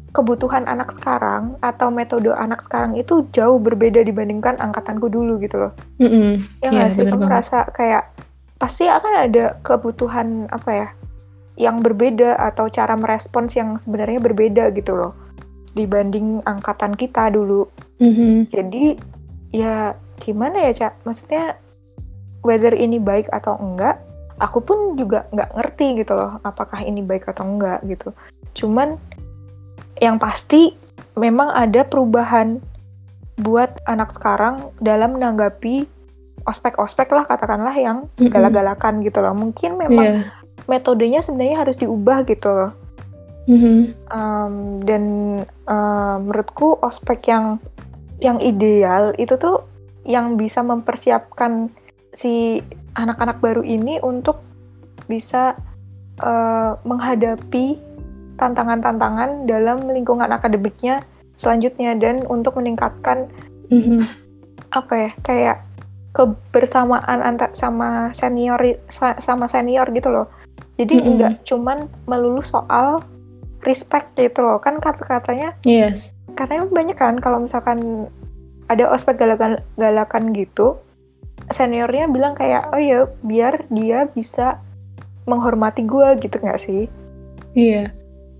kebutuhan 0.09 0.65
anak 0.65 0.89
sekarang 0.89 1.53
atau 1.61 1.93
metode 1.93 2.33
anak 2.33 2.65
sekarang 2.65 2.97
itu 2.97 3.29
jauh 3.29 3.61
berbeda 3.61 4.01
dibandingkan 4.01 4.57
angkatanku 4.57 5.05
dulu 5.05 5.37
gitu 5.43 5.67
loh. 5.67 5.73
Mm-mm. 6.01 6.41
Ya 6.59 6.69
Iya, 6.69 6.69
nggak 6.73 6.89
sih, 6.91 7.01
bener 7.05 7.11
kamu 7.13 7.23
merasa 7.29 7.57
kayak 7.71 8.03
pasti 8.59 8.89
akan 8.89 9.13
ada 9.29 9.55
kebutuhan 9.63 10.49
apa 10.51 10.69
ya, 10.73 10.87
yang 11.59 11.83
berbeda 11.83 12.39
atau 12.39 12.71
cara 12.71 12.95
merespons 12.95 13.51
yang 13.55 13.75
sebenarnya 13.75 14.19
berbeda 14.23 14.71
gitu 14.73 14.95
loh 14.95 15.11
dibanding 15.79 16.43
angkatan 16.43 16.93
kita 16.99 17.31
dulu. 17.31 17.63
Mhm. 18.03 18.51
Jadi 18.51 18.99
ya 19.55 19.95
gimana 20.19 20.67
ya 20.67 20.71
cak? 20.75 20.93
Maksudnya 21.07 21.55
whether 22.43 22.75
ini 22.75 22.99
baik 22.99 23.31
atau 23.31 23.55
enggak, 23.55 23.99
aku 24.43 24.59
pun 24.59 24.99
juga 24.99 25.27
nggak 25.31 25.55
ngerti 25.55 26.03
gitu 26.03 26.15
loh, 26.15 26.39
apakah 26.43 26.83
ini 26.83 26.99
baik 26.99 27.31
atau 27.31 27.47
enggak 27.47 27.79
gitu. 27.87 28.11
Cuman 28.55 28.99
yang 30.03 30.19
pasti 30.19 30.75
memang 31.19 31.51
ada 31.51 31.83
perubahan 31.83 32.59
buat 33.39 33.79
anak 33.87 34.11
sekarang 34.11 34.71
dalam 34.83 35.15
menanggapi 35.15 35.87
ospek-ospek 36.47 37.11
lah 37.11 37.27
katakanlah 37.27 37.75
yang 37.75 38.07
galak-galakan 38.31 39.03
gitu 39.03 39.19
loh. 39.19 39.35
Mungkin 39.35 39.75
memang 39.75 40.19
Iya. 40.19 40.23
metodenya 40.71 41.19
sebenarnya 41.19 41.67
harus 41.67 41.75
diubah 41.79 42.23
gitu 42.27 42.47
loh. 42.47 42.71
Mhm. 43.49 43.97
Um, 44.13 44.53
dan 44.85 45.03
um, 45.65 46.17
menurutku 46.29 46.77
ospek 46.85 47.25
yang 47.33 47.57
yang 48.21 48.37
ideal 48.37 49.17
itu 49.17 49.33
tuh 49.41 49.65
yang 50.05 50.37
bisa 50.37 50.61
mempersiapkan 50.61 51.73
si 52.13 52.61
anak-anak 52.93 53.41
baru 53.41 53.65
ini 53.65 53.97
untuk 54.05 54.37
bisa 55.09 55.57
uh, 56.21 56.77
menghadapi 56.85 57.81
tantangan-tantangan 58.37 59.49
dalam 59.49 59.89
lingkungan 59.89 60.29
akademiknya 60.29 61.01
selanjutnya 61.41 61.97
dan 61.97 62.21
untuk 62.29 62.59
meningkatkan 62.61 63.25
Mhm. 63.73 64.05
apa 64.69 64.93
ya 64.93 65.11
kayak 65.25 65.57
kebersamaan 66.13 67.21
antar 67.21 67.53
sama 67.53 68.13
senior 68.13 68.57
sa- 68.89 69.17
sama 69.21 69.45
senior 69.45 69.85
gitu 69.93 70.09
loh 70.09 70.27
jadi 70.77 70.95
Mm-mm. 70.97 71.11
nggak 71.17 71.33
cuman 71.45 71.85
melulu 72.09 72.41
soal 72.41 73.01
respect 73.61 74.15
gitu 74.15 74.39
loh 74.39 74.57
kan 74.57 74.77
kata-katanya 74.77 75.55
Yes. 75.63 76.15
karena 76.33 76.63
banyak 76.65 76.95
kan 76.95 77.17
kalau 77.17 77.39
misalkan 77.39 78.07
ada 78.67 78.85
ospek 78.87 79.17
galakan 79.17 79.59
galakan 79.75 80.31
gitu 80.31 80.77
seniornya 81.49 82.05
bilang 82.07 82.33
kayak 82.33 82.69
oh 82.69 82.77
ya 82.77 82.99
biar 83.21 83.65
dia 83.69 84.05
bisa 84.07 84.61
menghormati 85.25 85.83
gua 85.83 86.13
gitu 86.15 86.37
nggak 86.37 86.59
sih 86.59 86.85
Iya. 87.49 87.89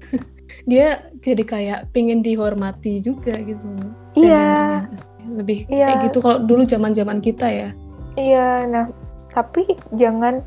Dia 0.70 1.02
jadi 1.18 1.42
kayak 1.42 1.80
pengen 1.90 2.22
dihormati 2.22 3.02
juga 3.02 3.34
gitu 3.38 3.74
Iya. 4.14 4.86
seniornya. 4.86 4.98
Lebih 5.30 5.58
Iya. 5.66 5.86
kayak 5.88 6.00
gitu 6.06 6.18
kalau 6.20 6.40
dulu 6.42 6.64
zaman-zaman 6.64 7.18
kita 7.20 7.48
ya. 7.48 7.70
iya 8.14 8.66
nah 8.66 8.86
tapi 9.30 9.64
jangan 9.94 10.44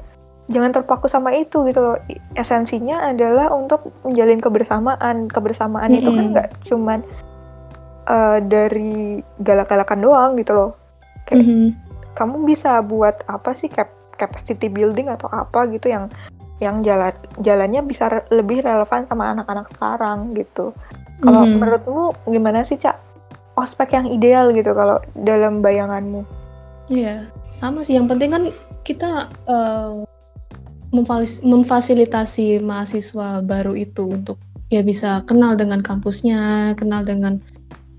jangan 0.46 0.72
terpaku 0.72 1.06
sama 1.06 1.30
itu 1.32 1.62
gitu 1.64 1.78
loh 1.78 1.96
esensinya 2.34 3.04
adalah 3.04 3.50
untuk 3.50 3.94
menjalin 4.02 4.38
kebersamaan 4.38 5.26
kebersamaan 5.26 5.90
itu 5.92 6.08
kan 6.08 6.24
nggak 6.32 6.48
cuman 6.64 6.98
eh, 8.04 8.38
dari 8.42 9.22
galak-galakan 9.38 10.00
doang 10.00 10.32
gitu 10.34 10.52
loh 10.52 10.70
Kayak- 11.22 11.46
Mhm. 11.46 11.68
kamu 12.12 12.36
bisa 12.44 12.82
buat 12.82 13.22
apa 13.24 13.54
sih 13.54 13.68
cap 13.68 13.86
capacity 14.12 14.66
building 14.66 15.06
atau 15.08 15.26
apa 15.28 15.66
gitu 15.66 15.86
yang 15.86 16.10
yang 16.58 16.78
jalan 16.80 17.10
jalannya 17.38 17.82
bisa 17.82 18.06
re- 18.06 18.28
lebih 18.28 18.60
relevan 18.60 19.02
sama 19.04 19.30
anak-anak 19.30 19.66
sekarang 19.68 20.30
gitu. 20.32 20.70
Kalau 21.18 21.42
Mhm. 21.42 21.58
menurutmu 21.58 22.02
gimana 22.28 22.62
sih 22.62 22.76
cak 22.76 22.98
ospek 23.54 23.90
yang 23.92 24.06
ideal 24.06 24.50
gitu 24.50 24.70
kalau 24.70 24.98
dalam 25.16 25.58
bayanganmu? 25.58 26.22
Iya, 26.86 27.26
sama 27.48 27.82
sih. 27.82 27.94
Yang 27.94 28.14
penting 28.14 28.30
kan 28.30 28.42
kita 28.82 29.10
memfalis- 29.44 30.06
memfasilitasi 31.42 32.60
mahasiswa 32.60 33.40
baru 33.40 33.72
itu 33.72 34.04
untuk 34.12 34.36
ya 34.68 34.84
bisa 34.84 35.24
kenal 35.24 35.56
dengan 35.56 35.80
kampusnya, 35.80 36.72
kenal 36.76 37.04
dengan 37.04 37.40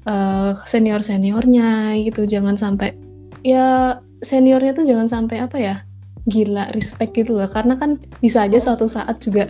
eh, 0.06 0.52
senior-seniornya 0.54 1.98
gitu. 2.06 2.30
Jangan 2.30 2.54
sampai 2.58 2.94
ya 3.42 3.98
seniornya 4.22 4.78
tuh 4.78 4.86
jangan 4.86 5.10
sampai 5.10 5.38
apa 5.42 5.58
ya 5.58 5.76
gila 6.30 6.70
respect 6.78 7.18
gitu 7.18 7.38
loh. 7.38 7.50
Karena 7.50 7.78
kan 7.78 7.98
bisa 8.22 8.46
aja 8.46 8.62
suatu 8.62 8.86
saat 8.86 9.22
juga 9.22 9.50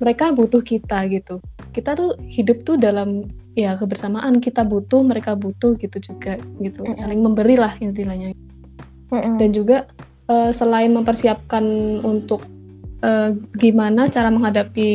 mereka 0.00 0.32
butuh 0.32 0.64
kita 0.64 1.04
gitu. 1.12 1.40
Kita 1.76 1.92
tuh 1.92 2.16
hidup 2.28 2.64
tuh 2.64 2.80
dalam 2.80 3.28
ya 3.52 3.76
kebersamaan. 3.76 4.40
Kita 4.40 4.64
butuh 4.64 5.04
mereka 5.04 5.36
butuh 5.36 5.76
gitu 5.76 6.00
juga 6.00 6.40
gitu. 6.60 6.84
Saling 6.96 7.20
memberi 7.20 7.60
lah 7.60 7.76
intinya. 7.80 8.32
Dan 9.10 9.52
juga 9.52 9.84
eh, 10.32 10.52
selain 10.52 10.92
mempersiapkan 10.96 11.64
untuk 12.04 12.59
eh, 13.00 13.30
gimana 13.56 14.06
cara 14.08 14.28
menghadapi 14.28 14.90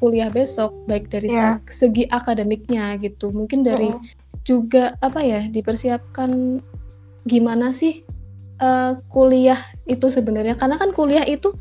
kuliah 0.00 0.32
besok 0.32 0.72
baik 0.88 1.12
dari 1.12 1.28
se- 1.28 1.60
segi 1.68 2.08
akademiknya 2.08 2.96
gitu. 2.96 3.30
Mungkin 3.30 3.60
dari 3.62 3.92
juga 4.42 4.96
apa 5.04 5.20
ya 5.20 5.44
dipersiapkan 5.46 6.60
gimana 7.24 7.70
sih 7.76 8.02
eh, 8.60 8.92
kuliah 9.08 9.58
itu 9.84 10.08
sebenarnya. 10.08 10.56
Karena 10.56 10.76
kan 10.80 10.92
kuliah 10.92 11.24
itu 11.24 11.52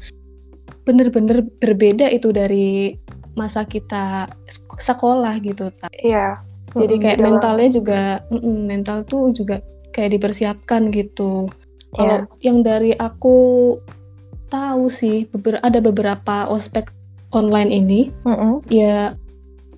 bener-bener 0.88 1.46
berbeda 1.46 2.10
itu 2.10 2.34
dari 2.34 2.96
masa 3.38 3.64
kita 3.64 4.28
sek- 4.44 4.82
sekolah 4.82 5.38
gitu 5.40 5.70
Iya. 6.02 6.42
jadi 6.76 6.96
Mm-mm, 6.98 7.04
kayak 7.04 7.18
beda 7.18 7.26
mentalnya 7.30 7.70
juga 7.70 8.00
mental 8.68 8.98
tuh 9.06 9.32
juga 9.34 9.62
kayak 9.90 10.18
dipersiapkan 10.18 10.90
gitu. 10.94 11.50
Kalau 11.94 12.26
Iya. 12.26 12.46
yang 12.46 12.62
dari 12.62 12.94
aku 12.94 13.38
tahu 14.50 14.90
sih 14.90 15.26
beber- 15.26 15.62
ada 15.62 15.80
beberapa 15.80 16.50
ospek 16.50 16.90
online 17.30 17.70
ini 17.70 18.02
Mm-mm. 18.24 18.66
ya 18.68 19.14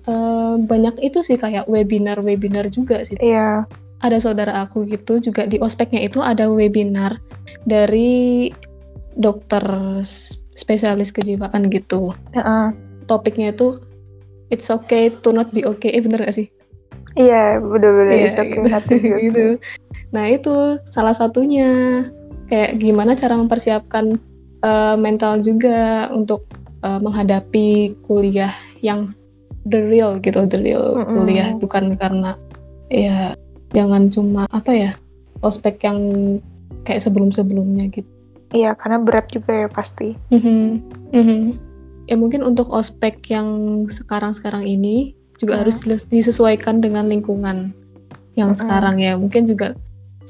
eh, 0.02 0.54
banyak 0.58 0.98
itu 1.00 1.20
sih 1.20 1.36
kayak 1.36 1.64
webinar-webinar 1.66 2.66
juga 2.68 3.04
sih 3.04 3.14
Iya. 3.16 3.68
ada 3.98 4.16
saudara 4.18 4.60
aku 4.60 4.82
gitu 4.84 5.20
juga 5.20 5.44
di 5.44 5.56
ospeknya 5.56 6.00
itu 6.00 6.18
ada 6.18 6.48
webinar 6.48 7.20
dari 7.62 8.50
dokter 9.12 9.62
spesialis 10.50 11.12
kejiwaan 11.12 11.68
gitu 11.68 12.16
Heeh. 12.32 12.72
topiknya 13.04 13.52
itu 13.52 13.76
it's 14.48 14.68
okay 14.68 15.12
to 15.12 15.30
not 15.30 15.48
be 15.50 15.62
okay 15.62 15.92
eh 15.92 16.00
bener 16.00 16.24
gak 16.24 16.34
sih 16.34 16.48
Iya, 17.12 17.60
bener-bener 17.60 18.16
it's 18.24 18.34
okay 18.34 18.56
gitu. 18.56 18.66
not 18.66 18.82
to 18.82 18.94
be 18.96 19.08
okay. 19.12 19.20
gitu 19.28 19.46
nah 20.10 20.24
itu 20.26 20.52
salah 20.84 21.12
satunya 21.12 21.68
kayak 22.46 22.76
gimana 22.76 23.12
cara 23.12 23.36
mempersiapkan 23.36 24.16
eh, 24.62 24.96
mental 24.96 25.42
juga 25.42 26.08
untuk 26.10 26.46
eh, 26.80 27.00
menghadapi 27.02 27.98
kuliah 28.02 28.50
yang 28.80 29.06
the 29.62 29.78
real 29.78 30.18
gitu 30.18 30.42
the 30.46 30.58
real 30.58 30.98
Mm-mm. 30.98 31.14
kuliah 31.14 31.54
bukan 31.54 31.94
karena 31.94 32.34
ya 32.90 33.38
jangan 33.70 34.10
cuma 34.10 34.42
apa 34.50 34.74
ya 34.74 34.90
ospek 35.38 35.82
yang 35.82 35.98
kayak 36.82 37.02
sebelum-sebelumnya 37.02 37.90
gitu 37.90 38.08
Iya, 38.52 38.76
karena 38.76 39.00
berat 39.00 39.32
juga 39.32 39.64
ya 39.64 39.68
pasti. 39.72 40.12
Mhm, 40.28 40.84
mhm. 41.08 41.40
Ya 42.04 42.20
mungkin 42.20 42.44
untuk 42.44 42.68
ospek 42.68 43.16
yang 43.32 43.48
sekarang-sekarang 43.88 44.68
ini 44.68 45.16
juga 45.40 45.56
Hmm. 45.56 45.60
harus 45.64 45.80
dis- 45.88 46.04
disesuaikan 46.04 46.84
dengan 46.84 47.08
lingkungan 47.08 47.72
yang 48.36 48.52
Mm-mm. 48.52 48.60
sekarang 48.60 49.00
ya. 49.00 49.16
Mungkin 49.16 49.48
juga 49.48 49.72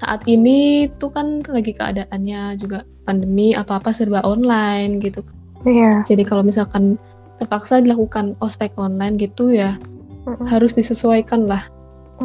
saat 0.02 0.26
ini 0.26 0.90
tuh 0.98 1.14
kan 1.14 1.46
lagi 1.46 1.70
keadaannya 1.78 2.58
juga 2.58 2.82
pandemi 3.06 3.54
apa-apa 3.54 3.94
serba 3.94 4.26
online 4.26 4.98
gitu. 4.98 5.22
Iya. 5.62 6.02
Jadi 6.02 6.26
kalau 6.26 6.42
misalkan 6.42 6.98
terpaksa 7.38 7.78
dilakukan 7.78 8.34
ospek 8.42 8.74
online 8.74 9.14
gitu 9.14 9.54
ya 9.54 9.78
Mm-mm. 10.26 10.46
harus 10.50 10.74
disesuaikan 10.74 11.46
lah 11.46 11.62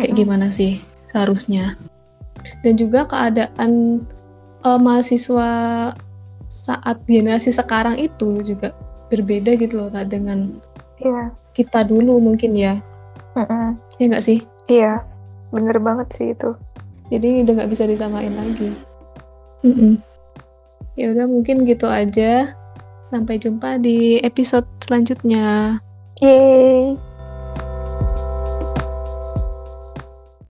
kayak 0.01 0.17
Mm-mm. 0.17 0.21
gimana 0.25 0.47
sih 0.49 0.81
seharusnya. 1.13 1.77
Dan 2.65 2.81
juga 2.81 3.05
keadaan 3.05 4.01
eh, 4.65 4.79
mahasiswa 4.81 5.49
saat 6.49 6.97
generasi 7.05 7.53
sekarang 7.53 8.01
itu 8.01 8.41
juga 8.41 8.73
berbeda 9.13 9.53
gitu 9.61 9.85
loh 9.85 9.89
Kak, 9.93 10.09
dengan 10.09 10.57
Iya. 10.97 11.29
kita 11.53 11.85
dulu 11.85 12.17
mungkin 12.17 12.57
ya. 12.57 12.81
Mm-mm. 13.37 13.77
Ya 14.01 14.03
nggak 14.09 14.25
sih? 14.25 14.41
Iya. 14.65 15.05
Bener 15.53 15.77
banget 15.79 16.09
sih 16.17 16.33
itu. 16.33 16.57
Jadi 17.07 17.47
udah 17.47 17.53
nggak 17.55 17.71
bisa 17.71 17.83
disamain 17.87 18.33
lagi. 18.35 18.71
Mm-mm. 19.63 19.99
Ya 20.99 21.13
udah 21.13 21.25
mungkin 21.29 21.63
gitu 21.63 21.87
aja. 21.87 22.51
Sampai 22.99 23.39
jumpa 23.39 23.79
di 23.79 24.19
episode 24.19 24.67
selanjutnya. 24.83 25.79
Yeay. 26.19 27.06